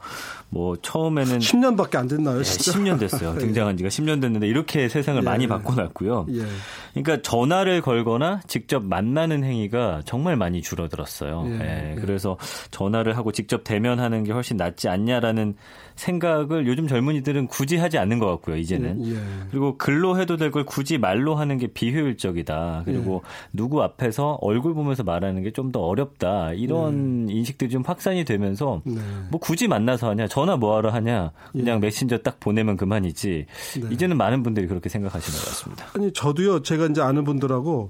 뭐 0.50 0.78
처음 0.82 1.15
에는 1.18 1.40
10년밖에 1.40 1.96
안 1.98 2.08
됐나요? 2.08 2.44
진짜? 2.44 2.72
10년 2.72 3.00
됐어요. 3.00 3.34
예. 3.36 3.40
등장한 3.40 3.78
지가 3.78 3.90
10년 3.90 4.22
됐는데 4.22 4.48
이렇게 4.48 4.90
세상을 4.90 5.22
예. 5.22 5.26
많이 5.26 5.48
바꿔놨고요. 5.48 6.28
예. 6.32 6.46
그러니까 6.94 7.22
전화를 7.22 7.82
걸거나 7.82 8.42
직접 8.48 8.84
만나는 8.84 9.44
행위가 9.44 10.02
정말 10.06 10.36
많이 10.36 10.62
줄어들었어요. 10.62 11.46
예. 11.48 11.92
예. 11.92 11.96
그래서 11.96 12.38
전화를 12.72 13.18
하고 13.18 13.32
직접 13.32 13.64
대면하는 13.64 14.24
게 14.24 14.32
훨씬 14.32 14.58
낫지 14.58 14.90
않냐라는 14.90 15.56
생각을 15.96 16.68
요즘 16.68 16.88
젊은이들은 16.88 17.48
굳이 17.48 17.76
하지 17.78 17.98
않는 17.98 18.20
것 18.20 18.28
같고요. 18.28 18.56
이제는 18.56 19.06
예. 19.08 19.18
그리고 19.52 19.78
글로 19.78 20.18
해도 20.20 20.38
될 20.38 20.52
걸 20.52 20.64
굳이 20.64 20.98
말로 20.98 21.36
하는 21.36 21.58
게 21.58 21.68
비효율적이다. 21.68 22.84
그리고 22.86 23.24
누구 23.52 23.84
앞에서 23.84 24.38
얼굴 24.42 24.74
보면서 24.74 25.04
말하는 25.04 25.44
게 25.44 25.52
좀 25.52 25.72
더 25.74 25.82
어렵다. 25.82 26.54
이런 26.54 27.28
인식들이 27.30 27.70
좀 27.72 27.82
확산이 27.86 28.24
되면서 28.24 28.82
네. 28.86 29.02
뭐 29.32 29.40
굳이 29.40 29.68
만나서 29.68 30.10
하냐 30.12 30.28
전 30.28 30.46
전화 30.46 30.58
뭐하러 30.58 30.92
하냐 30.92 31.32
그냥 31.54 31.78
예. 31.78 31.80
메신저 31.80 32.20
딱 32.20 32.40
보내면 32.40 32.78
그만이지 32.78 33.46
네. 33.82 33.88
이제는 33.92 34.16
많은 34.16 34.44
분들이 34.44 34.68
그렇게 34.68 34.90
생각하시는 34.90 35.40
것 35.40 35.46
같습니다. 35.48 35.86
아니 35.96 36.14
저도요 36.14 36.62
제가 36.62 36.86
이제 36.86 37.02
아는 37.02 37.24
분들하고 37.24 37.90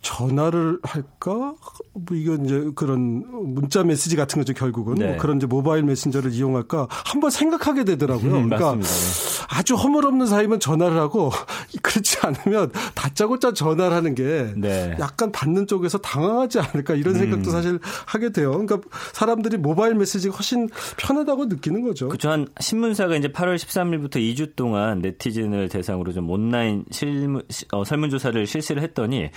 전화를 0.00 0.78
할까 0.82 1.54
뭐 1.94 2.16
이건 2.16 2.44
이제 2.44 2.70
그런 2.74 3.24
문자 3.54 3.84
메시지 3.84 4.16
같은 4.16 4.40
거죠 4.40 4.52
결국은 4.52 4.96
네. 4.96 5.06
뭐 5.10 5.16
그런 5.18 5.36
이제 5.36 5.46
모바일 5.46 5.84
메신저를 5.84 6.32
이용할까 6.32 6.88
한번 6.90 7.30
생각하게 7.42 7.84
되더라고요. 7.84 8.36
음, 8.36 8.48
그러니까 8.48 8.76
맞습니다. 8.76 9.46
아주 9.48 9.74
허물없는 9.74 10.26
사이면 10.26 10.60
전화를 10.60 10.98
하고 10.98 11.32
그렇지 11.82 12.18
않으면 12.22 12.70
다짜고짜 13.02 13.52
전화를 13.52 13.96
하는 13.96 14.14
게 14.14 14.52
네. 14.56 14.96
약간 15.00 15.32
받는 15.32 15.66
쪽에서 15.66 15.98
당황하지 15.98 16.60
않을까 16.60 16.94
이런 16.94 17.14
생각도 17.14 17.50
음. 17.50 17.52
사실 17.52 17.78
하게 18.06 18.30
돼요. 18.30 18.52
그러니까 18.52 18.80
사람들이 19.12 19.56
모바일 19.56 19.96
메시지가 19.96 20.36
훨씬 20.36 20.68
편하다고 20.98 21.46
느끼는 21.46 21.82
거죠. 21.82 22.06
그렇죠. 22.06 22.30
한 22.30 22.46
신문사가 22.60 23.16
이제 23.16 23.26
8월 23.26 23.56
13일부터 23.56 24.16
2주 24.18 24.54
동안 24.54 25.00
네티즌을 25.00 25.68
대상으로 25.68 26.12
좀 26.12 26.30
온라인 26.30 26.84
실무, 26.92 27.42
어, 27.72 27.82
설문조사를 27.82 28.46
실시를 28.46 28.82
했더니 28.82 29.30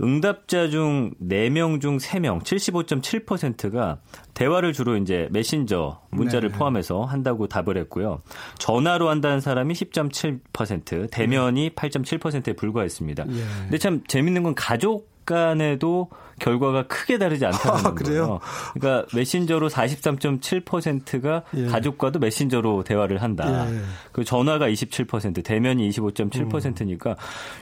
응답자 0.00 0.70
중 0.70 1.12
4명 1.22 1.82
중 1.82 1.98
3명, 1.98 2.42
75.7%가 2.42 3.98
대화를 4.32 4.72
주로 4.72 4.96
이제 4.96 5.28
메신저 5.30 6.00
문자를 6.10 6.50
네. 6.50 6.58
포함해서 6.58 7.04
한다고 7.04 7.46
답을 7.46 7.76
했고요. 7.76 8.22
전화로 8.58 9.10
한다는 9.10 9.40
사람이 9.40 9.74
10.7%, 9.74 11.10
대면이 11.10 11.70
8.7%에 11.70 12.54
불과했습니다. 12.54 13.01
예. 13.28 13.42
근데 13.62 13.78
참 13.78 14.02
재밌는 14.06 14.42
건 14.42 14.54
가족 14.54 15.10
간에도 15.24 16.08
결과가 16.42 16.88
크게 16.88 17.18
다르지 17.18 17.46
않다는 17.46 17.86
아, 17.86 17.94
거예요. 17.94 18.40
그러니까 18.74 19.06
메신저로 19.14 19.68
43.7%가 19.68 21.42
예. 21.56 21.66
가족과도 21.66 22.18
메신저로 22.18 22.82
대화를 22.82 23.22
한다. 23.22 23.70
예. 23.70 23.80
그 24.10 24.24
전화가 24.24 24.68
27%, 24.68 25.44
대면이 25.44 25.88
25.7%니까 25.88 27.10
음. 27.10 27.16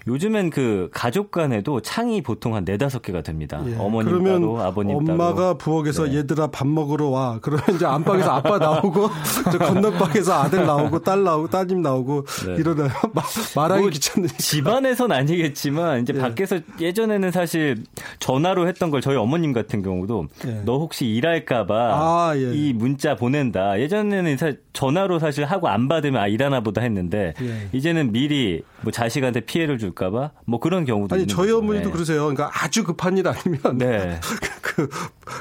요즘엔 0.07 0.51
그 0.51 0.89
가족 0.93 1.31
간에도 1.31 1.81
창이 1.81 2.23
보통 2.23 2.55
한 2.55 2.65
4, 2.65 2.77
5개가 2.77 3.23
됩니다. 3.23 3.63
예. 3.67 3.77
어머님 3.79 4.25
따로, 4.25 4.61
아버님 4.61 4.97
엄마가 4.97 5.17
따로. 5.17 5.31
엄마가 5.31 5.55
부엌에서 5.59 6.07
네. 6.07 6.19
얘들아 6.19 6.47
밥 6.47 6.67
먹으러 6.67 7.09
와. 7.09 7.39
그러면 7.43 7.65
이제 7.75 7.85
안방에서 7.85 8.31
아빠 8.31 8.57
나오고 8.57 9.11
저 9.53 9.59
건너방에서 9.59 10.33
아들 10.33 10.65
나오고 10.65 11.01
딸 11.01 11.23
나오고 11.23 11.49
따님 11.49 11.83
나오고 11.83 12.25
네. 12.47 12.55
이러나요? 12.55 12.89
말하기 13.55 13.83
뭐 13.83 13.91
귀찮으 13.91 14.27
집안에선 14.29 15.13
아니겠지만 15.13 16.03
이제 16.03 16.15
예. 16.17 16.19
밖에서 16.21 16.59
예전에는 16.81 17.31
사실 17.31 17.85
전화로 18.21 18.70
했던 18.71 18.91
걸 18.91 19.01
저희 19.03 19.17
어머님 19.17 19.53
같은 19.53 19.83
경우도 19.83 20.27
예. 20.47 20.63
너 20.65 20.79
혹시 20.79 21.07
일할까봐 21.07 21.75
아, 21.75 22.33
예. 22.37 22.53
이 22.55 22.73
문자 22.73 23.15
보낸다. 23.17 23.79
예전에는 23.81 24.37
전화로 24.73 25.19
사실 25.19 25.45
하고 25.45 25.69
안 25.69 25.89
받으면 25.89 26.21
아 26.21 26.27
일하나 26.27 26.61
보다 26.63 26.81
했는데 26.81 27.35
예. 27.43 27.69
이제는 27.73 28.13
미리 28.13 28.63
뭐 28.81 28.91
자식한테 28.91 29.41
피해를 29.41 29.79
줄까봐 29.79 30.31
뭐 30.47 30.59
그런 30.61 30.87
경우도 30.87 31.15
아니 31.15 31.27
저희 31.27 31.53
어머니도 31.53 31.89
네. 31.89 31.93
그러세요. 31.93 32.21
그러니까 32.23 32.51
아주 32.53 32.83
급한 32.85 33.19
일 33.19 33.29
아니면 33.29 33.61
네. 33.77 34.19
그 34.63 34.89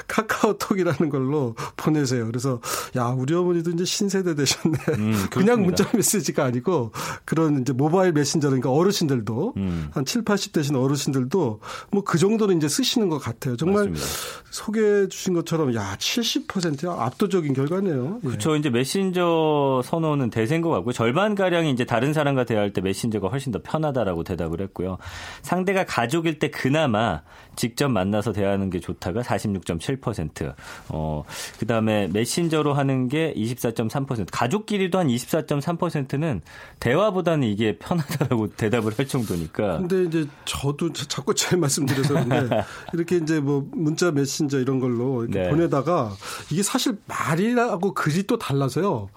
카카오톡이라는 0.08 1.08
걸로 1.08 1.54
보내세요. 1.76 2.26
그래서 2.26 2.60
야 2.96 3.06
우리 3.06 3.34
어머니도 3.34 3.70
이제 3.70 3.84
신세대 3.84 4.34
되셨네. 4.34 4.78
음, 4.98 5.26
그냥 5.32 5.62
문자 5.62 5.88
메시지가 5.94 6.44
아니고 6.44 6.92
그런 7.24 7.60
이제 7.62 7.72
모바일 7.72 8.12
메신저 8.12 8.48
그러니까 8.48 8.70
어르신들도 8.70 9.54
음. 9.56 9.88
한 9.92 10.04
7, 10.04 10.22
80 10.22 10.52
되신 10.52 10.76
어르신들도 10.76 11.60
뭐 11.92 12.02
그 12.10 12.18
정도는 12.18 12.56
이제 12.56 12.66
쓰시는 12.66 13.08
것 13.08 13.18
같아요. 13.20 13.56
정말 13.56 13.88
맞습니다. 13.88 14.04
소개해 14.50 15.08
주신 15.08 15.34
것처럼 15.34 15.74
야 15.74 15.96
70%야 15.98 16.92
압도적인 17.06 17.54
결과네요. 17.54 18.20
그렇죠. 18.20 18.54
예. 18.54 18.58
이제 18.58 18.70
메신저 18.70 19.82
선호는 19.84 20.30
대세인 20.30 20.60
것 20.60 20.70
같고 20.70 20.92
절반 20.92 21.34
가량이 21.34 21.70
이제 21.70 21.84
다른 21.84 22.12
사람과 22.12 22.44
대화할 22.44 22.72
때 22.72 22.80
메신저가 22.80 23.28
훨씬 23.28 23.52
더 23.52 23.60
편하다라고 23.62 24.24
대답을 24.24 24.60
했고요. 24.62 24.98
상대가 25.42 25.84
가족일 25.84 26.38
때 26.38 26.50
그나마 26.50 27.22
직접 27.56 27.88
만나서 27.88 28.32
대화하는 28.32 28.70
게 28.70 28.80
좋다가 28.80 29.22
46.7%. 29.22 30.54
어, 30.88 31.24
그다음에 31.58 32.08
메신저로 32.08 32.74
하는 32.74 33.08
게 33.08 33.34
24.3%. 33.36 34.26
가족끼리도 34.32 34.98
한 34.98 35.08
24.3%는 35.08 36.40
대화보다는 36.80 37.46
이게 37.46 37.78
편하다라고 37.78 38.48
대답을 38.56 38.98
할 38.98 39.06
정도니까. 39.06 39.78
근데 39.78 40.04
이제 40.04 40.26
저도 40.44 40.92
자꾸 40.92 41.34
제 41.34 41.56
말씀드려서 41.56 42.14
그런데 42.14 42.64
이렇게 43.00 43.16
이제 43.16 43.40
뭐 43.40 43.66
문자 43.72 44.10
메신저 44.10 44.60
이런 44.60 44.78
걸로 44.78 45.24
이렇게 45.24 45.40
네. 45.40 45.50
보내다가 45.50 46.12
이게 46.50 46.62
사실 46.62 46.98
말이라고 47.06 47.94
글이 47.94 48.24
또 48.24 48.38
달라서요. 48.38 49.08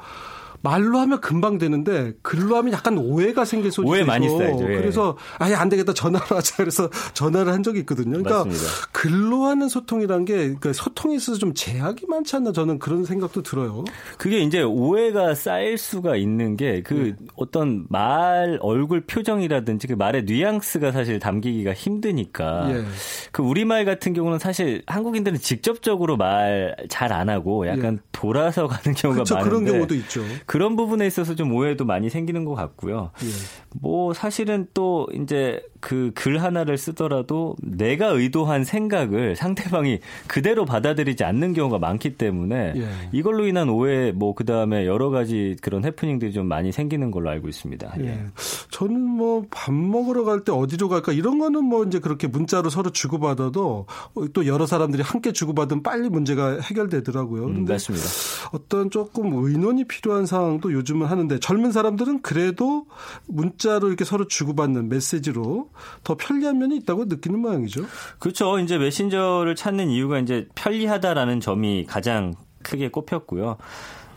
말로 0.64 0.98
하면 1.00 1.20
금방 1.22 1.58
되는데 1.58 2.14
글로 2.22 2.56
하면 2.56 2.72
약간 2.74 2.98
오해가 2.98 3.44
생길 3.46 3.72
소지가 3.72 3.92
오해 3.92 4.04
많이 4.04 4.30
쌓이죠. 4.30 4.64
예. 4.64 4.78
그래서 4.78 5.18
아예 5.38 5.54
안 5.54 5.68
되겠다 5.70 5.94
전화로 5.94 6.26
하자 6.38 6.56
그래서 6.58 6.90
전화를 7.14 7.52
한 7.52 7.62
적이 7.64 7.80
있거든요. 7.80 8.24
그러니까 8.24 8.46
맞습니다. 8.46 8.88
글로 8.94 9.44
하는 9.44 9.68
소통이란 9.68 10.26
게 10.26 10.36
그러니까 10.36 10.74
소통에 10.74 11.16
있어서 11.16 11.38
좀 11.38 11.54
제약이 11.54 12.06
많지 12.08 12.38
않나 12.38 12.54
저는 12.54 12.80
그런 12.80 13.04
생각도 13.04 13.44
들어요. 13.44 13.84
그게 14.18 14.40
이제 14.40 14.62
오해가 14.62 15.36
쌓일 15.36 15.78
수가 15.78 16.16
있는 16.16 16.56
게그 16.56 16.94
네. 16.94 17.26
어떤 17.36 17.86
말 17.90 18.58
얼굴 18.62 19.02
표정이라든지 19.02 19.88
그 19.88 19.94
말의 19.94 20.24
뉘앙스가 20.24 20.94
사실 20.94 21.20
담기기가 21.20 21.74
힘드니까 21.74 22.70
예. 22.72 22.86
그 23.34 23.44
우리말 23.44 23.84
같은 23.84 24.14
경우는 24.14 24.40
사실 24.40 24.82
한국인들은 24.88 25.40
직접적으로 25.40 26.18
말 26.18 26.76
잘 26.90 27.12
안 27.12 27.30
하고 27.30 27.68
약간 27.68 27.96
예. 27.96 27.98
돌아서 28.12 28.68
가는 28.68 28.96
경우가 28.96 29.24
그렇죠. 29.24 29.36
많은데 29.36 29.50
그런 29.50 29.66
경우도 29.66 29.96
있죠. 29.96 30.24
그런 30.54 30.76
부분에 30.76 31.08
있어서 31.08 31.34
좀 31.34 31.52
오해도 31.52 31.84
많이 31.84 32.12
생기는 32.12 32.46
것 32.46 32.54
같고요. 32.54 33.10
예. 33.24 33.28
뭐 33.82 34.14
사실은 34.14 34.68
또 34.74 35.08
이제 35.14 35.62
그 35.80 36.12
글 36.16 36.42
하나를 36.42 36.78
쓰더라도 36.78 37.56
내가 37.62 38.08
의도한 38.08 38.64
생각을 38.64 39.36
상대방이 39.36 40.00
그대로 40.28 40.64
받아들이지 40.64 41.24
않는 41.24 41.54
경우가 41.54 41.80
많기 41.80 42.16
때문에 42.16 42.74
예. 42.78 42.88
이걸로 43.12 43.46
인한 43.48 43.70
오해 43.70 44.12
뭐 44.12 44.34
그다음에 44.36 44.86
여러 44.86 45.10
가지 45.10 45.58
그런 45.62 45.84
해프닝들이 45.84 46.32
좀 46.32 46.48
많이 46.48 46.72
생기는 46.72 47.12
걸로 47.12 47.30
알고 47.30 47.50
있습니다. 47.50 47.96
예. 48.00 48.06
예. 48.06 48.26
저는 48.72 49.00
뭐 49.02 49.44
밥 49.50 49.74
먹으러 49.74 50.24
갈 50.24 50.44
때 50.44 50.52
어디로 50.52 50.90
갈까 50.90 51.12
이런 51.14 51.40
거는 51.40 51.64
뭐 51.64 51.84
이제 51.86 52.00
그렇게 52.00 52.28
문자로 52.28 52.70
서로 52.70 52.90
주고받아도 52.92 53.86
또 54.34 54.46
여러 54.48 54.66
사람들이 54.66 55.04
함께 55.04 55.32
주고받으면 55.32 55.84
빨리 55.84 56.10
문제가 56.10 56.60
해결되더라고요. 56.60 57.46
음, 57.46 57.66
맞습니다. 57.66 58.06
어떤 58.52 58.90
조금 58.90 59.32
의논이 59.34 59.86
필요한 59.86 60.26
상황도 60.26 60.74
요즘은 60.74 61.08
하는데 61.08 61.40
젊은 61.40 61.72
사람들은 61.72 62.22
그래도 62.22 62.86
문자 63.28 63.63
로 63.68 63.88
이렇게 63.88 64.04
서로 64.06 64.28
주고받는 64.28 64.90
메시지로 64.90 65.70
더 66.04 66.16
편리한 66.16 66.60
면이 66.60 66.78
있다고 66.78 67.06
느끼는 67.06 67.40
모양이죠. 67.40 67.86
그렇죠. 68.20 68.60
이제 68.60 68.78
메신저를 68.78 69.56
찾는 69.56 69.90
이유가 69.90 70.20
이제 70.20 70.48
편리하다라는 70.56 71.40
점이 71.40 71.86
가장 71.88 72.34
크게 72.62 72.90
꼽혔고요. 72.90 73.58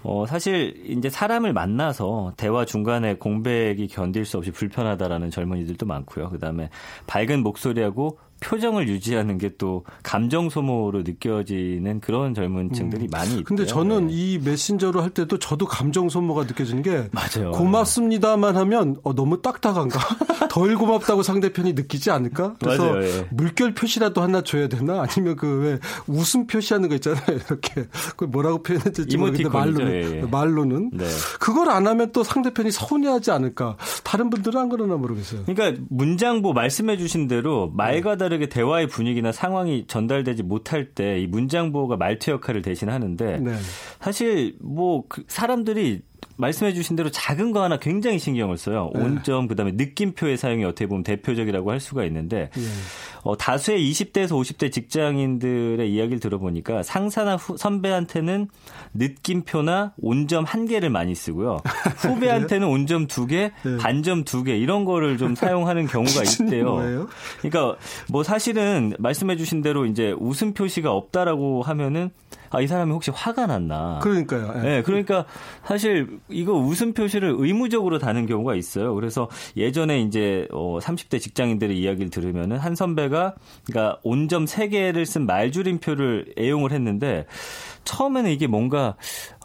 어, 0.03 0.25
사실 0.27 0.85
이제 0.87 1.11
사람을 1.11 1.53
만나서 1.53 2.35
대화 2.37 2.65
중간에 2.65 3.17
공백이 3.17 3.89
견딜 3.89 4.25
수 4.25 4.39
없이 4.39 4.53
불편하다라는 4.53 5.31
젊은이들도 5.31 5.85
많고요. 5.85 6.31
그다음에 6.31 6.71
밝은 7.09 7.43
목소리하고 7.43 8.19
표정을 8.41 8.89
유지하는 8.89 9.39
게 9.39 9.47
또 9.59 9.85
감정 10.03 10.51
소모로 10.51 11.03
느껴지는 11.03 12.01
그런 12.01 12.35
젊은 12.35 12.73
층들이 12.73 13.05
음. 13.05 13.09
많이 13.11 13.31
있대요. 13.31 13.45
근데 13.45 13.65
저는 13.65 14.09
네. 14.09 14.13
이 14.13 14.39
메신저로 14.39 15.01
할 15.01 15.11
때도 15.11 15.39
저도 15.39 15.67
감정 15.67 16.09
소모가 16.09 16.45
느껴지는 16.45 16.83
게 16.83 17.09
맞아요. 17.13 17.53
고맙습니다만 17.53 18.57
하면 18.57 18.97
어, 19.03 19.15
너무 19.15 19.41
딱딱한가? 19.41 19.99
덜 20.51 20.77
고맙다고 20.77 21.23
상대편이 21.23 21.73
느끼지 21.75 22.11
않을까? 22.11 22.55
그래서 22.61 22.93
맞아요, 22.93 23.05
예. 23.05 23.27
물결 23.31 23.75
표시라도 23.75 24.23
하나 24.23 24.43
줘야 24.43 24.69
되나? 24.69 25.03
아니면 25.09 25.37
그 25.37 25.57
왜 25.57 25.79
웃음 26.07 26.47
표시하는 26.47 26.89
거 26.89 26.97
있잖아요. 26.97 27.23
이렇게 27.29 27.87
그 28.17 28.25
뭐라고 28.25 28.63
표현했지 28.63 29.17
모르겠는데 29.17 29.49
말로는 29.49 29.93
예, 29.93 30.19
예. 30.19 30.23
말로는 30.23 30.91
네. 30.93 31.07
그걸 31.41 31.71
안 31.71 31.87
하면 31.87 32.13
또 32.13 32.23
상대편이 32.23 32.71
서운해하지 32.71 33.31
않을까? 33.31 33.77
다른 34.05 34.29
분들은 34.29 34.61
안 34.61 34.69
그러나 34.69 34.97
모르겠어요. 34.97 35.45
그러니까 35.47 35.81
문장보 35.89 36.53
말씀해 36.53 36.99
주신 36.99 37.27
대로 37.29 37.71
말과 37.75 38.17
다 38.17 38.26
르게 38.29 38.49
대화의 38.49 38.87
분위기나 38.89 39.33
상황이 39.33 39.87
전달되지 39.87 40.43
못할 40.43 40.87
때 40.95 41.19
이 41.19 41.27
문장 41.27 41.73
보호가 41.73 41.97
말투 41.97 42.31
역할을 42.33 42.63
대신하는데 42.63 43.39
네. 43.39 43.53
사실 44.01 44.57
뭐 44.61 45.05
그 45.09 45.25
사람들이 45.29 46.03
말씀해 46.37 46.75
주신 46.75 46.97
대로 46.97 47.11
작은 47.11 47.53
거 47.53 47.63
하나 47.63 47.79
굉장히 47.79 48.19
신경을 48.19 48.59
써요. 48.59 48.91
네. 48.95 49.01
온점 49.03 49.49
그다음에 49.49 49.73
느낌표의 49.73 50.37
사용이 50.37 50.65
어떻게 50.65 50.87
보면 50.87 51.03
대표적이라고 51.03 51.71
할 51.71 51.81
수가 51.81 52.05
있는데 52.05 52.51
네. 52.55 52.63
어, 53.23 53.37
다수의 53.37 53.81
20대에서 53.91 54.31
50대 54.33 54.71
직장인들의 54.71 55.91
이야기를 55.91 56.21
들어보니까 56.21 56.83
상사나 56.83 57.37
후, 57.37 57.57
선배한테는 57.57 58.49
느낌표나 58.95 59.95
온점 60.01 60.45
한 60.45 60.67
개를 60.67 60.91
많이 60.91 61.15
쓰고요. 61.15 61.59
후배한테는 61.99 62.69
온점 62.69 63.07
두 63.07 63.27
개, 63.27 63.51
네. 63.65 63.77
반점 63.79 64.25
두 64.25 64.45
개 64.45 64.57
이런 64.57 64.85
거를 64.85 65.17
좀 65.19 65.35
사용하는 65.37 65.87
경우가 65.87 66.23
있대요. 66.23 67.09
그러니까 67.41 67.77
뭐 68.09 68.23
사실은 68.23 68.93
말씀해 68.99 69.37
주신 69.37 69.63
대로 69.63 69.87
이제 69.87 70.15
웃음 70.19 70.53
표시가 70.55 70.93
없다라고 70.93 71.63
하면은 71.63 72.11
아, 72.57 72.61
이 72.63 72.67
사람이 72.67 72.91
혹시 72.91 73.11
화가 73.11 73.47
났나. 73.47 73.99
그러니까요. 74.03 74.53
예. 74.57 74.61
네, 74.61 74.83
그러니까 74.83 75.27
사실 75.65 76.19
이거 76.31 76.55
웃음 76.55 76.95
표시를 76.95 77.35
의무적으로 77.37 77.99
다는 77.99 78.25
경우가 78.25 78.55
있어요. 78.55 78.95
그래서 78.95 79.29
예전에 79.59 80.01
이제 80.01 80.49
어 80.53 80.79
30대 80.81 81.21
직장인들의 81.21 81.79
이야기를 81.79 82.11
들으면은 82.11 82.57
한 82.57 82.75
선배가 82.75 83.35
그러니까 83.67 83.99
온점 84.05 84.47
3개를 84.47 85.05
쓴 85.05 85.27
말줄임표를 85.27 86.35
애용을 86.39 86.73
했는데 86.73 87.27
처음에는 87.85 88.31
이게 88.31 88.47
뭔가 88.47 88.97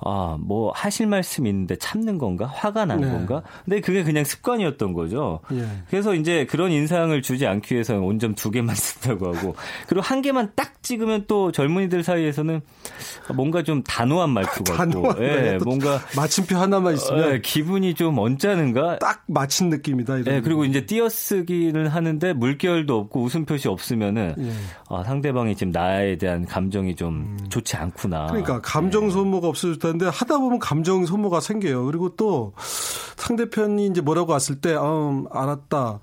아, 0.04 0.38
뭐 0.40 0.72
하실 0.76 1.08
말씀이 1.08 1.50
있는데 1.50 1.76
참는 1.78 2.18
건가? 2.18 2.46
화가 2.46 2.86
난 2.86 3.02
네. 3.02 3.08
건가? 3.08 3.44
근데 3.66 3.82
그게 3.82 4.04
그냥 4.04 4.24
습관이었던 4.24 4.94
거죠. 4.94 5.40
예. 5.54 5.66
그래서 5.90 6.16
이제 6.16 6.46
그런 6.46 6.72
인상을 6.72 7.22
주지 7.22 7.46
않기 7.46 7.74
위해서 7.76 7.96
온점 8.00 8.36
두 8.36 8.50
개만 8.52 8.74
쓴다고 8.76 9.36
하고 9.36 9.56
그리고 9.88 10.02
한 10.02 10.22
개만 10.22 10.52
딱 10.56 10.82
찍으면 10.82 11.26
또 11.28 11.52
젊은이들 11.52 12.04
사이에서는 12.04 12.62
뭔가 13.36 13.64
좀 13.64 13.84
단호한 13.84 14.32
말투 14.32 14.64
같고 14.64 15.24
예, 15.24 15.60
뭔가 15.64 16.00
마침표 16.16 16.58
하나만 16.58 16.96
있으면 16.96 17.34
예, 17.34 17.42
기분이 17.42 17.94
좀 17.94 18.18
언짢은가? 18.18 19.00
딱 19.00 19.24
맞힌 19.28 19.70
느낌이다. 19.70 20.18
이런 20.18 20.36
예, 20.36 20.42
그리고 20.42 20.66
이제 20.66 20.86
띄어쓰기를 20.86 21.90
하는데 21.90 22.34
물결도 22.34 22.98
없고 22.98 23.22
웃음 23.22 23.46
표시 23.46 23.68
없으면은 23.68 24.36
예. 24.40 24.52
아, 24.90 25.04
상대방이 25.04 25.56
지금 25.56 25.72
나에 25.72 26.18
대한 26.18 26.46
감정이 26.46 26.96
좀 26.96 27.38
음. 27.40 27.40
좋지 27.50 27.78
않구나. 27.78 28.28
그러니까 28.28 28.62
감정 28.62 29.06
예. 29.06 29.10
소모가 29.12 29.48
없어 29.48 29.78
질 29.92 30.00
텐데 30.00 30.06
하다 30.08 30.38
보면 30.38 30.60
감정 30.60 31.06
소모가 31.06 31.40
생겨요. 31.40 31.86
그리고 31.86 32.16
또 32.16 32.54
상대편이 33.18 33.88
이제 33.88 34.02
뭐라고 34.02 34.32
왔을 34.32 34.56
때, 34.62 34.76
음, 34.76 35.26
알았다. 35.32 36.00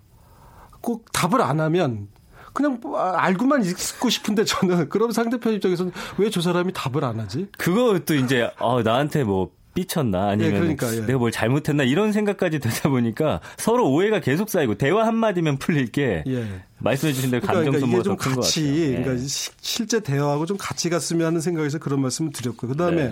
꼭 0.81 1.11
답을 1.13 1.41
안 1.43 1.61
하면 1.61 2.09
그냥 2.53 2.81
알고만 2.95 3.65
있고 3.65 4.09
싶은데 4.11 4.45
저는 4.45 4.89
그럼 4.89 5.11
상대편 5.11 5.53
입장에서는 5.55 5.93
왜 6.19 6.31
저 6.31 6.41
사람이 6.41 6.73
답을 6.73 7.05
안 7.05 7.19
하지? 7.21 7.49
그것도 7.59 8.15
이제 8.15 8.51
어, 8.59 8.83
나한테 8.83 9.25
뭐 9.25 9.51
삐쳤나 9.79 10.29
아니면 10.31 10.55
예, 10.55 10.59
그러니까, 10.59 10.95
예. 10.95 11.01
내가 11.07 11.19
뭘 11.19 11.31
잘못했나 11.31 11.85
이런 11.85 12.13
생각까지 12.13 12.59
되다 12.59 12.89
보니까 12.89 13.41
서로 13.57 13.91
오해가 13.91 14.21
계속 14.21 14.51
쌓이고 14.51 14.77
대화 14.77 15.07
한 15.07 15.15
마디면 15.17 15.59
풀릴 15.59 15.91
게 15.91 16.23
예. 16.27 16.47
말씀해 16.81 17.13
주신 17.13 17.31
대로 17.31 17.41
감정 17.45 17.73
그러니까 17.73 17.81
소모가 17.81 18.03
그러니까 18.03 18.25
좀 18.25 18.35
같이 18.35 18.65
예. 18.65 19.03
그러니까 19.03 19.27
실제 19.61 20.01
대화하고 20.01 20.47
좀 20.47 20.57
같이 20.61 20.91
갔으면 20.91 21.27
하는 21.27 21.41
생각에서 21.41 21.79
그런 21.79 22.01
말씀을 22.03 22.33
드렸고요. 22.33 22.71
그다음에 22.73 23.05
네. 23.05 23.11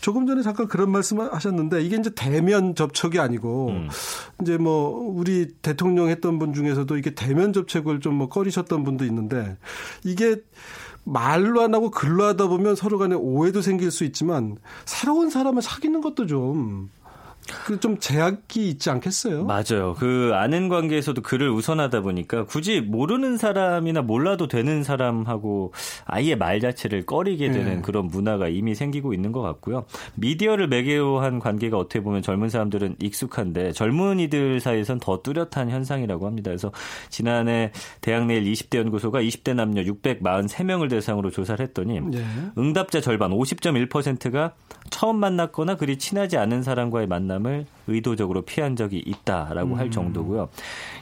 조금 0.00 0.26
전에 0.26 0.42
잠깐 0.42 0.68
그런 0.68 0.90
말씀을 0.90 1.32
하셨는데 1.32 1.82
이게 1.82 1.96
이제 1.96 2.10
대면 2.14 2.74
접촉이 2.74 3.18
아니고 3.18 3.68
음. 3.68 3.88
이제 4.42 4.56
뭐 4.58 4.90
우리 4.90 5.48
대통령 5.62 6.08
했던 6.08 6.38
분 6.38 6.52
중에서도 6.52 6.96
이게 6.98 7.14
대면 7.14 7.52
접촉을 7.52 8.00
좀 8.00 8.16
뭐 8.16 8.28
꺼리셨던 8.30 8.82
분도 8.82 9.04
있는데 9.04 9.56
이게 10.02 10.36
말로 11.06 11.62
안 11.62 11.72
하고 11.72 11.90
글로 11.90 12.24
하다 12.24 12.48
보면 12.48 12.74
서로 12.74 12.98
간에 12.98 13.14
오해도 13.14 13.62
생길 13.62 13.92
수 13.92 14.02
있지만 14.04 14.56
새로운 14.84 15.30
사람을 15.30 15.62
사귀는 15.62 16.00
것도 16.00 16.26
좀 16.26 16.90
그 17.46 17.76
좀 17.86 17.98
제약이 17.98 18.68
있지 18.70 18.90
않겠어요? 18.90 19.44
맞아요. 19.44 19.94
그 19.98 20.32
아는 20.34 20.68
관계에서도 20.68 21.22
글을 21.22 21.50
우선하다 21.50 22.00
보니까 22.00 22.44
굳이 22.44 22.80
모르는 22.80 23.36
사람이나 23.36 24.02
몰라도 24.02 24.48
되는 24.48 24.82
사람하고 24.82 25.72
아예 26.04 26.34
말 26.34 26.58
자체를 26.60 27.06
꺼리게 27.06 27.52
되는 27.52 27.76
네. 27.76 27.82
그런 27.82 28.06
문화가 28.08 28.48
이미 28.48 28.74
생기고 28.74 29.14
있는 29.14 29.30
것 29.30 29.42
같고요. 29.42 29.84
미디어를 30.14 30.68
매개로 30.68 31.20
한 31.20 31.38
관계가 31.38 31.76
어떻게 31.76 32.00
보면 32.00 32.22
젊은 32.22 32.48
사람들은 32.48 32.96
익숙한데 33.00 33.72
젊은이들 33.72 34.58
사이에선 34.60 34.98
더 34.98 35.22
뚜렷한 35.22 35.70
현상이라고 35.70 36.26
합니다. 36.26 36.50
그래서 36.50 36.72
지난해 37.10 37.72
대학 38.00 38.26
내일 38.26 38.44
20대 38.44 38.78
연구소가 38.78 39.20
20대 39.20 39.54
남녀 39.54 39.82
643명을 39.82 40.90
대상으로 40.90 41.30
조사를 41.30 41.64
했더니 41.64 42.00
네. 42.00 42.24
응답자 42.58 43.00
절반 43.00 43.30
50.1%가 43.30 44.54
처음 44.90 45.16
만났거나 45.16 45.76
그리 45.76 45.98
친하지 45.98 46.36
않은 46.36 46.62
사람과의 46.62 47.06
만남 47.06 47.35
만남을 47.36 47.66
의도적으로 47.86 48.42
피한 48.42 48.76
적이 48.76 49.02
있다라고 49.04 49.74
음. 49.74 49.78
할 49.78 49.90
정도고요. 49.90 50.48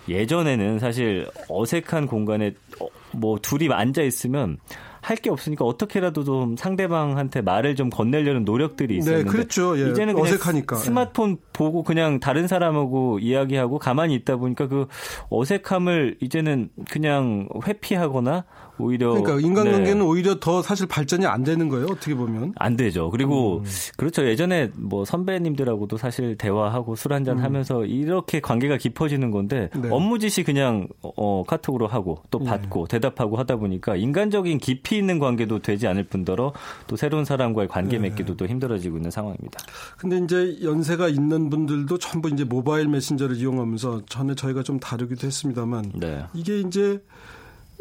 예전에는 0.08 0.78
사실 0.78 1.26
어색한 1.48 2.06
공간에 2.06 2.54
어, 2.80 2.86
뭐 3.12 3.38
둘이 3.40 3.68
앉아 3.72 4.02
있으면 4.02 4.58
할 5.00 5.18
게 5.18 5.30
없으니까 5.30 5.64
어떻게라도 5.66 6.24
좀 6.24 6.56
상대방한테 6.56 7.42
말을 7.42 7.76
좀 7.76 7.90
건네려는 7.90 8.44
노력들이 8.44 8.94
네, 8.94 8.98
있었는데 8.98 9.24
네, 9.24 9.30
그렇죠. 9.30 9.78
예. 9.78 9.90
이제는 9.90 10.16
어색하니까 10.18 10.76
스마트폰 10.76 11.32
예. 11.32 11.36
보고 11.52 11.82
그냥 11.82 12.20
다른 12.20 12.46
사람하고 12.48 13.18
이야기하고 13.18 13.78
가만히 13.78 14.14
있다 14.14 14.36
보니까 14.36 14.66
그 14.66 14.86
어색함을 15.28 16.16
이제는 16.20 16.70
그냥 16.90 17.48
회피하거나 17.66 18.44
오히려 18.78 19.10
그러니까 19.10 19.46
인간관계는 19.46 19.98
네. 19.98 20.04
오히려 20.04 20.40
더 20.40 20.62
사실 20.62 20.86
발전이 20.86 21.26
안 21.26 21.44
되는 21.44 21.68
거예요. 21.68 21.86
어떻게 21.90 22.14
보면 22.14 22.54
안 22.56 22.76
되죠. 22.76 23.10
그리고 23.10 23.58
음. 23.58 23.64
그렇죠. 23.96 24.26
예전에 24.26 24.70
뭐 24.76 25.04
선배님들하고도 25.04 25.96
사실 25.96 26.36
대화하고 26.36 26.96
술 26.96 27.12
한잔 27.12 27.38
음. 27.38 27.44
하면서 27.44 27.84
이렇게 27.84 28.40
관계가 28.40 28.76
깊어지는 28.76 29.30
건데 29.30 29.70
네. 29.74 29.88
업무 29.90 30.18
지시 30.18 30.42
그냥 30.42 30.88
어 31.02 31.44
카톡으로 31.46 31.86
하고 31.86 32.22
또 32.30 32.40
네. 32.40 32.46
받고 32.46 32.86
네. 32.86 32.96
대답하고 32.96 33.36
하다 33.36 33.56
보니까 33.56 33.96
인간적인 33.96 34.58
깊이 34.58 34.96
있는 34.96 35.18
관계도 35.18 35.60
되지 35.60 35.86
않을 35.86 36.04
뿐더러 36.04 36.52
또 36.86 36.96
새로운 36.96 37.24
사람과의 37.24 37.68
관계 37.68 37.98
네. 37.98 38.08
맺기도 38.08 38.36
또 38.36 38.46
힘들어지고 38.46 38.96
있는 38.96 39.10
상황입니다. 39.10 39.60
근데 39.96 40.18
이제 40.18 40.58
연세가 40.62 41.08
있는 41.08 41.48
분들도 41.48 41.98
전부 41.98 42.28
이제 42.28 42.44
모바일 42.44 42.88
메신저를 42.88 43.36
이용하면서 43.36 44.06
전에 44.06 44.34
저희가 44.34 44.62
좀 44.62 44.80
다루기도 44.80 45.26
했습니다만 45.26 45.92
네. 45.94 46.24
이게 46.34 46.60
이제 46.60 47.00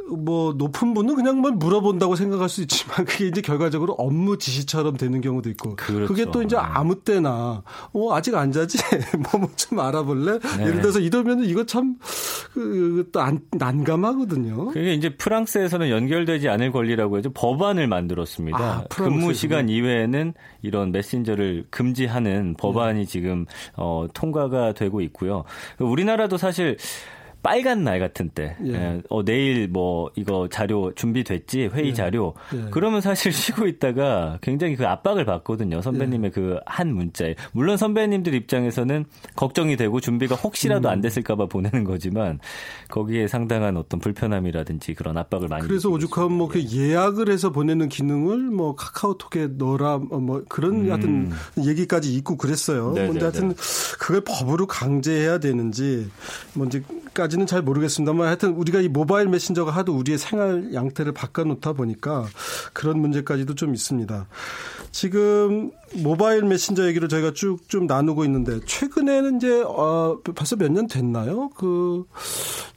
뭐 0.10 0.54
높은 0.54 0.94
분은 0.94 1.16
그냥 1.16 1.40
뭐 1.40 1.52
물어본다고 1.52 2.16
생각할 2.16 2.50
수 2.50 2.62
있지만 2.62 3.06
그게 3.06 3.28
이제 3.28 3.42
결과적으로 3.42 3.94
업무 3.94 4.38
지시처럼 4.38 4.98
되는 4.98 5.22
경우도 5.22 5.50
있고 5.52 5.76
그렇죠. 5.76 6.08
그게 6.08 6.26
또 6.32 6.42
이제 6.42 6.56
아무 6.58 7.02
때나 7.02 7.64
어 7.94 8.14
아직 8.14 8.36
안 8.36 8.52
자지 8.52 8.78
뭐좀 9.32 9.80
알아볼래 9.80 10.40
네. 10.40 10.66
예를 10.66 10.82
들어서 10.82 11.00
이러면 11.00 11.46
이거 11.46 11.66
참 11.66 11.96
그또 12.54 13.20
난감하거든요. 13.52 14.68
그게 14.68 14.94
이제 14.94 15.16
프랑스에서는 15.16 15.90
연결되지 15.90 16.50
않을 16.50 16.72
권리라고 16.72 17.18
해서 17.18 17.30
법안을 17.34 17.88
만들었습니다. 17.88 18.58
아, 18.60 18.84
근무 18.90 19.34
시간 19.34 19.70
이외에는 19.70 20.34
이런 20.62 20.92
메신저를 20.92 21.68
금지하는 21.70 22.56
법안이 22.58 23.00
네. 23.00 23.06
지금 23.06 23.46
어, 23.76 24.08
통과가 24.14 24.74
되고 24.74 25.02
있고요. 25.02 25.44
우리나라도 25.80 26.38
사실 26.38 26.78
빨간 27.44 27.84
날 27.84 28.00
같은 28.00 28.30
때, 28.30 28.56
예. 28.66 28.74
예. 28.74 29.02
어, 29.10 29.24
내일 29.24 29.68
뭐 29.68 30.10
이거 30.16 30.48
자료 30.50 30.94
준비됐지 30.94 31.72
회의 31.74 31.90
예. 31.90 31.94
자료. 31.94 32.34
예. 32.56 32.68
그러면 32.72 33.02
사실 33.02 33.32
쉬고 33.34 33.68
있다가 33.68 34.40
굉장히 34.42 34.78
그 34.78 34.88
압박을 34.88 35.26
받거든요. 35.26 35.82
선배님의 35.82 36.32
예. 36.36 36.42
그한 36.42 36.94
문자에. 36.94 37.36
물론 37.52 37.76
선배님들 37.76 38.34
입장에서는 38.34 39.06
걱정이 39.36 39.76
되고 39.76 40.00
준비가 40.00 40.36
혹시라도 40.36 40.88
음. 40.88 40.94
안 40.94 41.02
됐을까봐 41.02 41.48
보내는 41.48 41.84
거지만 41.84 42.40
거기에 42.90 43.28
상당한 43.28 43.76
어떤 43.76 44.00
불편함이라든지 44.00 44.94
그런 44.94 45.18
압박을 45.18 45.50
많이. 45.50 45.68
그래서 45.68 45.90
오죽하면 45.90 46.38
뭐 46.38 46.54
그 46.54 46.64
예약을 46.72 47.30
해서 47.30 47.52
보내는 47.52 47.90
기능을 47.90 48.38
뭐 48.38 48.76
카카오톡에 48.76 49.48
넣어라 49.58 49.98
뭐, 49.98 50.20
뭐 50.20 50.44
그런 50.48 50.86
음. 50.86 50.92
하여튼 50.92 51.32
얘기까지 51.66 52.14
있고 52.14 52.38
그랬어요. 52.38 52.92
네네네. 52.92 53.08
근데 53.08 53.22
하여튼 53.22 53.56
그걸 54.00 54.22
법으로 54.22 54.68
강제해야 54.68 55.40
되는지 55.40 56.12
뭔지까지 56.54 57.03
까지는 57.14 57.46
잘 57.46 57.62
모르겠습니다만 57.62 58.28
하여튼 58.28 58.54
우리가 58.56 58.82
이 58.82 58.88
모바일 58.88 59.28
메신저가 59.28 59.72
하도 59.72 59.96
우리의 59.96 60.18
생활 60.18 60.74
양태를 60.74 61.12
바꿔놓다 61.12 61.74
보니까 61.74 62.26
그런 62.74 63.00
문제까지도 63.00 63.56
좀 63.56 63.74
있습니다. 63.74 64.28
지금 64.92 65.72
모바일 65.96 66.44
메신저 66.44 66.88
얘기를 66.88 67.08
저희가 67.10 67.34
쭉 67.34 67.68
좀 67.68 67.88
나누고 67.88 68.26
있는데 68.26 68.60
최근에는 68.66 69.38
이제 69.38 69.62
어 69.66 70.20
벌써 70.36 70.56
몇 70.56 70.70
년 70.72 70.88
됐나요? 70.88 71.50
그 71.56 72.06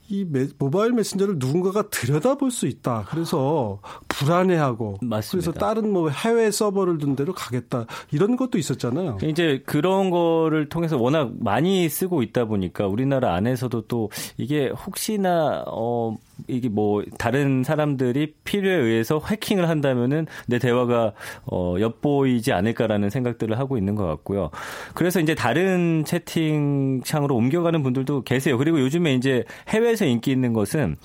이 0.09 0.25
메, 0.29 0.47
모바일 0.59 0.93
메신저를 0.93 1.37
누군가가 1.39 1.89
들여다볼 1.89 2.51
수 2.51 2.67
있다. 2.67 3.05
그래서 3.09 3.81
불안해하고 4.09 4.99
맞습니다. 5.03 5.51
그래서 5.51 5.53
다른 5.53 5.93
뭐 5.93 6.09
해외 6.11 6.51
서버를 6.51 6.99
둔 6.99 7.17
데로 7.17 7.33
가겠다. 7.33 7.87
이런 8.13 8.37
것도 8.37 8.59
있었잖아요. 8.59 9.19
이제 9.25 9.63
그런 9.67 10.11
거를 10.11 10.69
통해서 10.69 10.97
워낙 10.97 11.33
많이 11.39 11.89
쓰고 11.89 12.23
있다 12.23 12.45
보니까 12.45 12.87
우리나라 12.87 13.35
안에서도 13.35 13.83
또 13.83 14.11
이게 14.37 14.69
혹시나 14.69 15.65
어 15.67 16.17
이게 16.49 16.69
뭐 16.69 17.03
다른 17.19 17.65
사람들이 17.65 18.35
필요에 18.45 18.75
의해서 18.75 19.21
해킹을 19.27 19.69
한다면은 19.69 20.27
내 20.47 20.59
대화가 20.59 21.13
어 21.51 21.77
엿보이지 21.81 22.53
않을까라는 22.53 23.11
생각들을 23.11 23.59
하고 23.59 23.79
있는 23.79 23.95
것 23.95 24.07
같고요. 24.07 24.51
그래서 24.95 25.21
이제 25.21 25.35
다른 25.35 26.05
채팅창으로 26.05 27.35
옮겨가는 27.35 27.83
분들도 27.83 28.23
계세요. 28.23 28.59
그리고 28.59 28.81
요즘에 28.81 29.15
이제 29.15 29.45
해외 29.69 29.96
에서 29.97 30.05
인기 30.05 30.31
있는 30.31 30.53
것은 30.53 30.97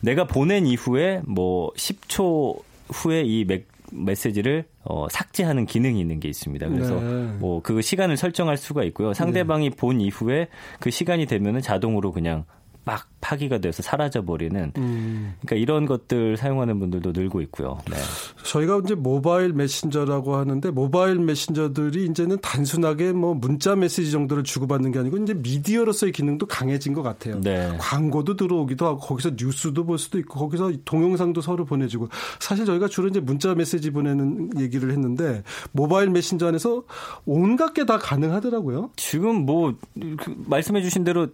내가 0.00 0.26
보낸 0.26 0.66
이후에 0.66 1.20
뭐 1.26 1.72
10초 1.72 2.60
후에 2.92 3.22
이 3.22 3.44
맥, 3.44 3.66
메시지를 3.92 4.64
어, 4.84 5.08
삭제하는 5.10 5.66
기능이 5.66 6.00
있는 6.00 6.20
게 6.20 6.28
있습니다. 6.28 6.68
그래서 6.68 7.00
네. 7.00 7.32
뭐그 7.38 7.82
시간을 7.82 8.16
설정할 8.16 8.56
수가 8.56 8.84
있고요. 8.84 9.14
상대방이 9.14 9.70
네. 9.70 9.76
본 9.76 10.00
이후에 10.00 10.48
그 10.78 10.90
시간이 10.90 11.26
되면은 11.26 11.60
자동으로 11.60 12.12
그냥 12.12 12.44
막 12.86 13.08
파기가 13.20 13.58
돼서 13.58 13.82
사라져 13.82 14.24
버리는 14.24 14.72
음. 14.76 15.34
그러니까 15.40 15.56
이런 15.56 15.86
것들 15.86 16.36
사용하는 16.36 16.78
분들도 16.78 17.10
늘고 17.10 17.40
있고요. 17.42 17.78
네. 17.90 17.96
저희가 18.44 18.80
이제 18.84 18.94
모바일 18.94 19.52
메신저라고 19.52 20.36
하는데 20.36 20.70
모바일 20.70 21.16
메신저들이 21.16 22.06
이제는 22.06 22.38
단순하게 22.40 23.12
뭐 23.12 23.34
문자 23.34 23.74
메시지 23.74 24.12
정도를 24.12 24.44
주고받는 24.44 24.92
게 24.92 25.00
아니고 25.00 25.16
이제 25.16 25.34
미디어로서의 25.34 26.12
기능도 26.12 26.46
강해진 26.46 26.92
것 26.92 27.02
같아요. 27.02 27.40
네. 27.40 27.76
광고도 27.80 28.36
들어오기도 28.36 28.86
하고 28.86 28.98
거기서 29.00 29.32
뉴스도 29.36 29.84
볼 29.84 29.98
수도 29.98 30.20
있고 30.20 30.38
거기서 30.38 30.72
동영상도 30.84 31.40
서로 31.40 31.64
보내주고 31.64 32.08
사실 32.38 32.64
저희가 32.64 32.86
주로 32.86 33.08
이제 33.08 33.18
문자 33.18 33.52
메시지 33.56 33.90
보내는 33.90 34.60
얘기를 34.60 34.92
했는데 34.92 35.42
모바일 35.72 36.10
메신저 36.10 36.46
안에서 36.46 36.84
온갖 37.24 37.74
게 37.74 37.86
다 37.86 37.98
가능하더라고요. 37.98 38.90
지금 38.96 39.46
뭐그 39.46 40.44
말씀해 40.46 40.82
주신 40.82 41.04
대로 41.04 41.28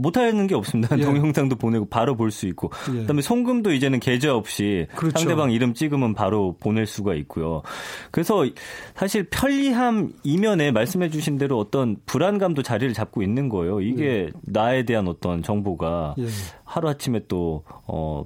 못하는 0.00 0.46
게 0.46 0.54
없습니다. 0.54 0.98
예. 0.98 1.02
동영상도 1.02 1.56
보내고 1.56 1.86
바로 1.86 2.16
볼 2.16 2.30
수 2.30 2.46
있고. 2.46 2.70
예. 2.94 3.00
그다음에 3.00 3.22
송금도 3.22 3.72
이제는 3.72 4.00
계좌 4.00 4.34
없이 4.34 4.86
그렇죠. 4.94 5.18
상대방 5.18 5.50
이름 5.50 5.74
찍으면 5.74 6.14
바로 6.14 6.56
보낼 6.60 6.86
수가 6.86 7.14
있고요. 7.14 7.62
그래서 8.10 8.46
사실 8.94 9.24
편리함 9.24 10.12
이면에 10.22 10.70
말씀해 10.70 11.10
주신 11.10 11.38
대로 11.38 11.58
어떤 11.58 11.96
불안감도 12.06 12.62
자리를 12.62 12.92
잡고 12.94 13.22
있는 13.22 13.48
거예요. 13.48 13.80
이게 13.80 14.04
예. 14.04 14.30
나에 14.42 14.84
대한 14.84 15.08
어떤 15.08 15.42
정보가 15.42 16.14
예. 16.18 16.26
하루 16.64 16.88
아침에 16.88 17.20
또 17.28 17.64
어, 17.86 18.24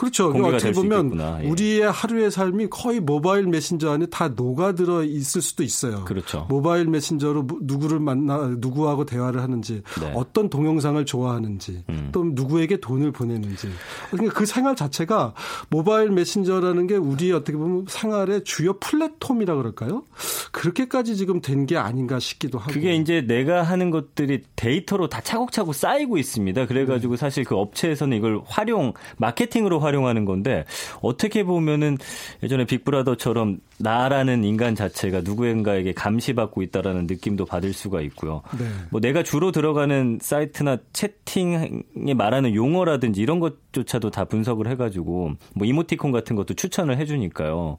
그렇죠. 0.00 0.28
어떻게 0.28 0.72
보면 0.72 1.18
예. 1.44 1.48
우리의 1.48 1.90
하루의 1.90 2.30
삶이 2.30 2.68
거의 2.70 3.00
모바일 3.00 3.46
메신저 3.46 3.90
안에 3.92 4.06
다 4.06 4.28
녹아들어 4.28 5.04
있을 5.04 5.40
수도 5.42 5.62
있어요. 5.62 6.04
그렇죠. 6.04 6.46
모바일 6.48 6.86
메신저로 6.86 7.46
누구를 7.62 8.00
만나 8.00 8.54
누구하고 8.58 9.06
대화를 9.06 9.42
하는지 9.42 9.82
네. 10.00 10.12
어떤 10.14 10.50
동영상을 10.50 11.04
좋아하는지 11.06 11.84
음. 11.88 12.08
또 12.12 12.24
누구에게 12.24 12.80
돈을 12.80 13.12
보내는지 13.12 13.68
그러니까 14.10 14.34
그 14.34 14.46
생활 14.46 14.74
자체가 14.74 15.34
모바일 15.68 16.10
메신저라는 16.10 16.86
게 16.86 16.96
우리 16.96 17.30
어떻게 17.32 17.56
보면 17.56 17.86
생활의 17.88 18.44
주요 18.44 18.78
플랫폼이라 18.78 19.54
그럴까요? 19.56 20.04
그렇게까지 20.52 21.16
지금 21.16 21.40
된 21.40 21.60
게 21.66 21.76
아닌가 21.76 22.18
싶기도 22.18 22.58
하고. 22.58 22.72
그게 22.72 22.94
이제 22.94 23.20
내가 23.20 23.62
하는 23.62 23.90
것들이 23.90 24.42
데이터로 24.56 25.08
다 25.08 25.20
차곡차곡 25.20 25.74
쌓이고 25.74 26.16
있습니다. 26.16 26.66
그래가지고 26.66 27.14
네. 27.14 27.18
사실 27.18 27.44
그 27.44 27.54
업체에서는 27.54 28.16
이걸 28.16 28.40
활용 28.46 28.94
마케팅으로 29.18 29.78
활용 29.78 29.89
활용하는 29.90 30.24
건데 30.24 30.64
어떻게 31.02 31.44
보면은 31.44 31.98
예전에 32.42 32.64
빅브라더처럼 32.64 33.58
나라는 33.80 34.44
인간 34.44 34.74
자체가 34.74 35.22
누구인가에게 35.22 35.92
감시받고 35.94 36.62
있다라는 36.62 37.06
느낌도 37.06 37.46
받을 37.46 37.72
수가 37.72 38.02
있고요. 38.02 38.42
네. 38.58 38.66
뭐 38.90 39.00
내가 39.00 39.22
주로 39.22 39.52
들어가는 39.52 40.18
사이트나 40.20 40.76
채팅에 40.92 42.14
말하는 42.14 42.54
용어라든지 42.54 43.22
이런 43.22 43.40
것조차도 43.40 44.10
다 44.10 44.26
분석을 44.26 44.68
해가지고 44.68 45.32
뭐 45.54 45.66
이모티콘 45.66 46.12
같은 46.12 46.36
것도 46.36 46.54
추천을 46.54 46.98
해주니까요. 46.98 47.78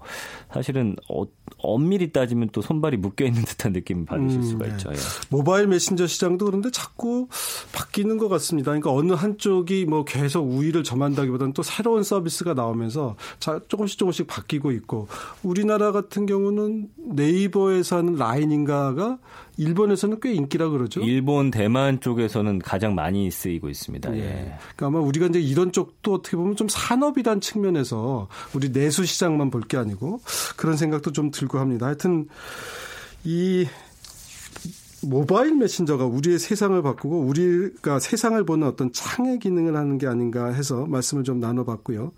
사실은 0.51 0.95
어, 1.07 1.23
엄밀히 1.59 2.11
따지면 2.11 2.49
또 2.51 2.61
손발이 2.61 2.97
묶여 2.97 3.25
있는 3.25 3.43
듯한 3.43 3.71
느낌을 3.73 4.05
받으실 4.05 4.39
음, 4.39 4.43
수가 4.43 4.65
네. 4.65 4.71
있죠. 4.71 4.89
예. 4.91 4.95
모바일 5.29 5.67
메신저 5.67 6.07
시장도 6.07 6.45
그런데 6.45 6.71
자꾸 6.71 7.27
바뀌는 7.73 8.17
것 8.17 8.27
같습니다. 8.27 8.71
그러니까 8.71 8.91
어느 8.91 9.13
한쪽이 9.13 9.85
뭐 9.85 10.03
계속 10.03 10.41
우위를 10.51 10.83
점한다기보다는 10.83 11.53
또 11.53 11.61
새로운 11.61 12.01
서비스가 12.01 12.55
나오면서 12.55 13.15
자, 13.39 13.59
조금씩 13.67 13.99
조금씩 13.99 14.25
바뀌고 14.25 14.71
있고 14.71 15.07
우리나라 15.43 15.90
같은 15.91 16.25
경우는 16.25 16.89
네이버에서 16.97 17.97
하는 17.97 18.15
라인인가가 18.15 19.19
일본에서는 19.57 20.19
꽤 20.21 20.33
인기라 20.33 20.69
그러죠. 20.69 21.01
일본, 21.01 21.51
대만 21.51 21.99
쪽에서는 21.99 22.59
가장 22.59 22.95
많이 22.95 23.29
쓰이고 23.29 23.69
있습니다. 23.69 24.15
예. 24.15 24.19
예. 24.19 24.53
그러니까 24.75 24.87
아마 24.87 24.99
우리가 24.99 25.27
이제 25.27 25.39
이런 25.39 25.71
쪽도 25.71 26.13
어떻게 26.13 26.37
보면 26.37 26.55
좀 26.55 26.67
산업이란 26.69 27.41
측면에서 27.41 28.27
우리 28.53 28.71
내수 28.71 29.05
시장만 29.05 29.49
볼 29.49 29.61
게 29.67 29.77
아니고 29.77 30.19
그런 30.57 30.75
생각도 30.75 31.11
좀 31.11 31.29
들고 31.31 31.59
합니다. 31.59 31.85
하여튼 31.85 32.27
이 33.23 33.67
모바일 35.03 35.55
메신저가 35.55 36.05
우리의 36.05 36.39
세상을 36.39 36.79
바꾸고 36.81 37.21
우리가 37.21 37.99
세상을 37.99 38.43
보는 38.45 38.67
어떤 38.67 38.91
창의 38.91 39.39
기능을 39.39 39.75
하는 39.75 39.97
게 39.97 40.07
아닌가 40.07 40.47
해서 40.47 40.85
말씀을 40.85 41.23
좀 41.23 41.39
나눠봤고요. 41.39 42.11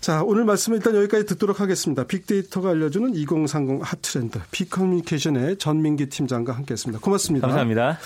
자, 0.00 0.22
오늘 0.24 0.44
말씀을 0.44 0.78
일단 0.78 0.96
여기까지 0.96 1.26
듣도록 1.26 1.60
하겠습니다. 1.60 2.04
빅데이터가 2.04 2.70
알려주는 2.70 3.14
2030 3.14 3.80
핫트렌드, 3.82 4.40
빅커뮤니케이션의 4.50 5.58
전민기 5.58 6.08
팀장과 6.08 6.54
함께했습니다. 6.54 7.00
고맙습니다. 7.00 7.46
감사합니다. 7.46 7.98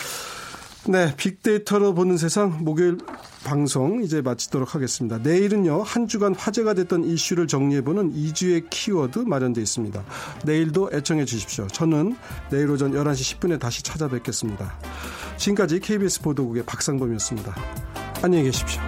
네, 0.87 1.15
빅데이터로 1.17 1.95
보는 1.95 2.19
세상 2.19 2.59
목요일 2.63 2.99
방송 3.45 4.03
이제 4.03 4.21
마치도록 4.21 4.75
하겠습니다. 4.75 5.19
내일은요, 5.19 5.83
한 5.83 6.09
주간 6.09 6.35
화제가 6.35 6.75
됐던 6.75 7.05
이슈를 7.05 7.47
정리해보는 7.47 8.13
2주의 8.13 8.67
키워드 8.69 9.21
마련되어 9.21 9.63
있습니다. 9.63 10.05
내일도 10.45 10.91
애청해 10.93 11.25
주십시오. 11.25 11.69
저는 11.69 12.17
내일 12.51 12.71
오전 12.71 12.93
11시 12.93 13.39
10분에 13.39 13.61
다시 13.61 13.83
찾아뵙겠습니다. 13.83 14.79
지금까지 15.37 15.79
KBS 15.81 16.23
보도국의 16.23 16.65
박상범이었습니다. 16.67 17.55
안녕히 18.23 18.45
계십시오. 18.45 18.83